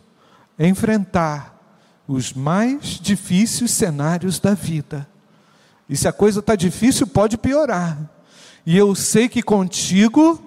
enfrentar 0.60 1.61
os 2.12 2.34
mais 2.34 3.00
difíceis 3.00 3.72
cenários 3.72 4.40
da 4.40 4.54
vida. 4.54 5.08
E 5.88 5.96
se 5.96 6.08
a 6.08 6.14
coisa 6.14 6.40
está 6.40 6.56
difícil, 6.56 7.08
pode 7.08 7.38
piorar. 7.38 7.98
E 8.66 8.78
eu 8.78 8.94
sei 8.94 9.30
que 9.30 9.42
contigo 9.42 10.42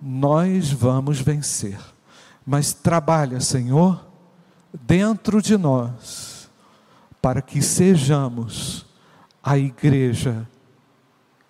nós 0.00 0.70
vamos 0.70 1.20
vencer. 1.20 1.78
Mas 2.44 2.72
trabalha, 2.72 3.40
Senhor, 3.40 4.04
dentro 4.72 5.40
de 5.40 5.56
nós, 5.56 6.48
para 7.20 7.40
que 7.40 7.62
sejamos 7.62 8.86
a 9.42 9.58
igreja 9.58 10.48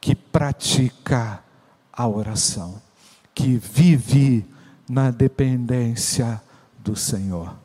que 0.00 0.14
pratica 0.14 1.42
a 1.92 2.08
oração, 2.08 2.80
que 3.34 3.56
vive 3.56 4.44
na 4.88 5.10
dependência 5.10 6.40
do 6.78 6.94
Senhor. 6.94 7.63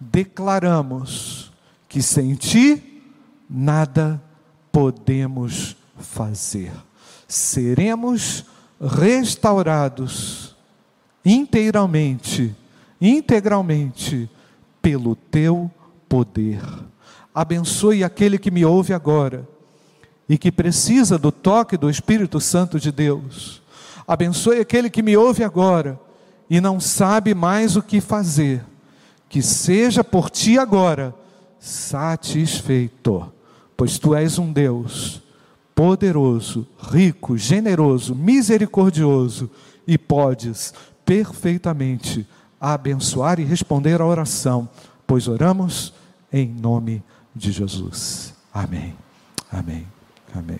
Declaramos 0.00 1.52
que 1.88 2.02
sem 2.02 2.34
Ti 2.34 3.02
nada 3.48 4.22
podemos 4.70 5.76
fazer. 5.98 6.72
Seremos 7.26 8.44
restaurados 8.80 10.56
inteiramente, 11.24 12.54
integralmente 13.00 14.30
pelo 14.80 15.16
Teu 15.16 15.70
poder. 16.08 16.62
Abençoe 17.34 18.02
aquele 18.02 18.38
que 18.38 18.50
me 18.50 18.64
ouve 18.64 18.92
agora 18.92 19.46
e 20.28 20.36
que 20.36 20.52
precisa 20.52 21.18
do 21.18 21.32
toque 21.32 21.76
do 21.76 21.88
Espírito 21.88 22.40
Santo 22.40 22.78
de 22.78 22.92
Deus. 22.92 23.62
Abençoe 24.06 24.60
aquele 24.60 24.90
que 24.90 25.02
me 25.02 25.16
ouve 25.16 25.42
agora 25.44 25.98
e 26.48 26.60
não 26.60 26.80
sabe 26.80 27.34
mais 27.34 27.76
o 27.76 27.82
que 27.82 28.00
fazer. 28.00 28.64
Que 29.28 29.42
seja 29.42 30.02
por 30.02 30.30
ti 30.30 30.58
agora 30.58 31.14
satisfeito, 31.58 33.30
pois 33.76 33.98
tu 33.98 34.14
és 34.14 34.38
um 34.38 34.52
Deus 34.52 35.22
poderoso, 35.74 36.66
rico, 36.90 37.36
generoso, 37.38 38.14
misericordioso 38.14 39.48
e 39.86 39.96
podes 39.96 40.74
perfeitamente 41.04 42.26
abençoar 42.60 43.38
e 43.38 43.44
responder 43.44 44.00
a 44.00 44.06
oração, 44.06 44.68
pois 45.06 45.28
oramos 45.28 45.94
em 46.32 46.48
nome 46.48 47.02
de 47.34 47.52
Jesus. 47.52 48.34
Amém. 48.52 48.94
Amém. 49.52 49.86
Amém. 50.34 50.58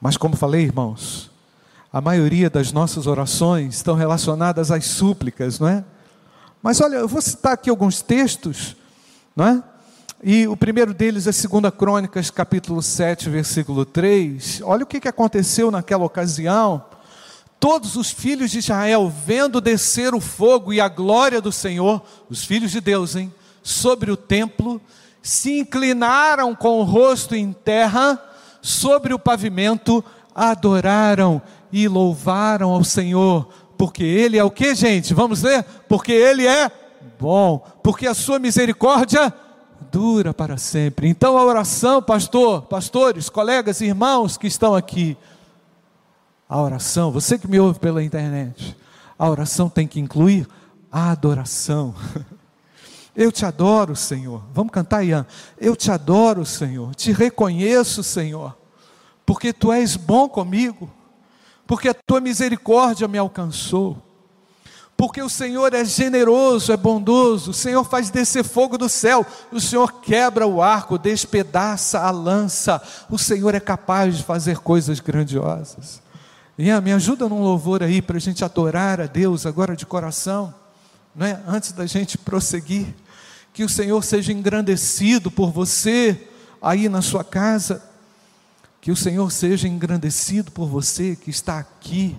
Mas 0.00 0.16
como 0.16 0.34
falei, 0.34 0.62
irmãos, 0.62 1.30
a 1.92 2.00
maioria 2.00 2.50
das 2.50 2.72
nossas 2.72 3.06
orações 3.06 3.76
estão 3.76 3.94
relacionadas 3.94 4.70
às 4.70 4.84
súplicas, 4.86 5.60
não 5.60 5.68
é? 5.68 5.84
Mas 6.62 6.80
olha, 6.80 6.96
eu 6.96 7.08
vou 7.08 7.22
citar 7.22 7.54
aqui 7.54 7.70
alguns 7.70 8.02
textos, 8.02 8.76
não 9.34 9.46
é? 9.46 9.62
E 10.22 10.46
o 10.46 10.54
primeiro 10.54 10.92
deles 10.92 11.26
é 11.26 11.30
2 11.30 11.74
Crônicas, 11.74 12.30
capítulo 12.30 12.82
7, 12.82 13.30
versículo 13.30 13.86
3. 13.86 14.60
Olha 14.64 14.84
o 14.84 14.86
que 14.86 15.08
aconteceu 15.08 15.70
naquela 15.70 16.04
ocasião. 16.04 16.84
Todos 17.58 17.96
os 17.96 18.10
filhos 18.10 18.50
de 18.50 18.58
Israel, 18.58 19.10
vendo 19.24 19.60
descer 19.60 20.14
o 20.14 20.20
fogo 20.20 20.72
e 20.72 20.80
a 20.80 20.88
glória 20.88 21.40
do 21.40 21.50
Senhor, 21.50 22.02
os 22.28 22.44
filhos 22.44 22.70
de 22.70 22.80
Deus, 22.82 23.16
hein, 23.16 23.32
sobre 23.62 24.10
o 24.10 24.16
templo, 24.16 24.78
se 25.22 25.60
inclinaram 25.60 26.54
com 26.54 26.80
o 26.80 26.84
rosto 26.84 27.34
em 27.34 27.52
terra 27.52 28.22
sobre 28.60 29.14
o 29.14 29.18
pavimento, 29.18 30.04
adoraram 30.34 31.40
e 31.72 31.88
louvaram 31.88 32.70
ao 32.70 32.84
Senhor, 32.84 33.48
porque 33.80 34.04
Ele 34.04 34.36
é 34.36 34.44
o 34.44 34.50
que, 34.50 34.74
gente? 34.74 35.14
Vamos 35.14 35.40
ler? 35.40 35.64
Porque 35.88 36.12
Ele 36.12 36.46
é 36.46 36.70
bom, 37.18 37.64
porque 37.82 38.06
a 38.06 38.12
sua 38.12 38.38
misericórdia 38.38 39.32
dura 39.90 40.34
para 40.34 40.58
sempre. 40.58 41.08
Então 41.08 41.38
a 41.38 41.42
oração, 41.42 42.02
pastor, 42.02 42.60
pastores, 42.64 43.30
colegas, 43.30 43.80
irmãos 43.80 44.36
que 44.36 44.46
estão 44.46 44.74
aqui, 44.74 45.16
a 46.46 46.60
oração, 46.60 47.10
você 47.10 47.38
que 47.38 47.48
me 47.48 47.58
ouve 47.58 47.78
pela 47.78 48.04
internet, 48.04 48.76
a 49.18 49.30
oração 49.30 49.70
tem 49.70 49.88
que 49.88 49.98
incluir 49.98 50.46
a 50.92 51.10
adoração. 51.10 51.94
Eu 53.16 53.32
te 53.32 53.46
adoro, 53.46 53.96
Senhor. 53.96 54.42
Vamos 54.52 54.72
cantar, 54.72 55.02
Ian. 55.02 55.26
Eu 55.58 55.74
te 55.74 55.90
adoro, 55.90 56.44
Senhor. 56.44 56.94
Te 56.94 57.12
reconheço, 57.12 58.02
Senhor. 58.02 58.54
Porque 59.24 59.54
tu 59.54 59.72
és 59.72 59.96
bom 59.96 60.28
comigo. 60.28 60.99
Porque 61.70 61.88
a 61.88 61.94
tua 61.94 62.20
misericórdia 62.20 63.06
me 63.06 63.16
alcançou. 63.16 63.96
Porque 64.96 65.22
o 65.22 65.28
Senhor 65.28 65.72
é 65.72 65.84
generoso, 65.84 66.72
é 66.72 66.76
bondoso. 66.76 67.52
O 67.52 67.54
Senhor 67.54 67.84
faz 67.84 68.10
descer 68.10 68.42
fogo 68.42 68.76
do 68.76 68.88
céu. 68.88 69.24
O 69.52 69.60
Senhor 69.60 70.00
quebra 70.00 70.44
o 70.48 70.60
arco, 70.60 70.98
despedaça 70.98 72.00
a 72.00 72.10
lança. 72.10 72.82
O 73.08 73.16
Senhor 73.16 73.54
é 73.54 73.60
capaz 73.60 74.16
de 74.16 74.24
fazer 74.24 74.58
coisas 74.58 74.98
grandiosas. 74.98 76.02
Ian, 76.58 76.80
me 76.80 76.92
ajuda 76.92 77.28
num 77.28 77.40
louvor 77.40 77.84
aí 77.84 78.02
para 78.02 78.16
a 78.16 78.20
gente 78.20 78.44
adorar 78.44 79.00
a 79.00 79.06
Deus 79.06 79.46
agora 79.46 79.76
de 79.76 79.86
coração 79.86 80.52
não 81.14 81.24
é? 81.24 81.40
antes 81.46 81.70
da 81.70 81.86
gente 81.86 82.18
prosseguir, 82.18 82.88
que 83.54 83.62
o 83.62 83.68
Senhor 83.68 84.02
seja 84.02 84.32
engrandecido 84.32 85.30
por 85.30 85.52
você 85.52 86.26
aí 86.60 86.88
na 86.88 87.00
sua 87.00 87.22
casa, 87.22 87.80
que 88.80 88.90
o 88.90 88.96
Senhor 88.96 89.30
seja 89.30 89.68
engrandecido 89.68 90.50
por 90.50 90.66
você 90.66 91.14
que 91.14 91.30
está 91.30 91.58
aqui. 91.58 92.16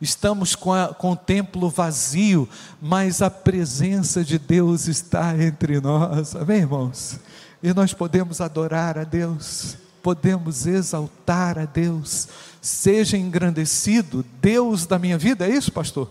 Estamos 0.00 0.54
com, 0.54 0.72
a, 0.72 0.88
com 0.88 1.12
o 1.12 1.16
templo 1.16 1.68
vazio, 1.68 2.48
mas 2.80 3.22
a 3.22 3.30
presença 3.30 4.24
de 4.24 4.38
Deus 4.38 4.88
está 4.88 5.36
entre 5.40 5.80
nós, 5.80 6.34
amém, 6.34 6.58
irmãos? 6.58 7.20
E 7.62 7.72
nós 7.72 7.94
podemos 7.94 8.40
adorar 8.40 8.98
a 8.98 9.04
Deus, 9.04 9.76
podemos 10.02 10.66
exaltar 10.66 11.58
a 11.58 11.64
Deus, 11.64 12.28
seja 12.60 13.16
engrandecido, 13.16 14.24
Deus 14.40 14.86
da 14.86 14.98
minha 14.98 15.16
vida, 15.16 15.46
é 15.46 15.50
isso, 15.50 15.70
pastor? 15.70 16.10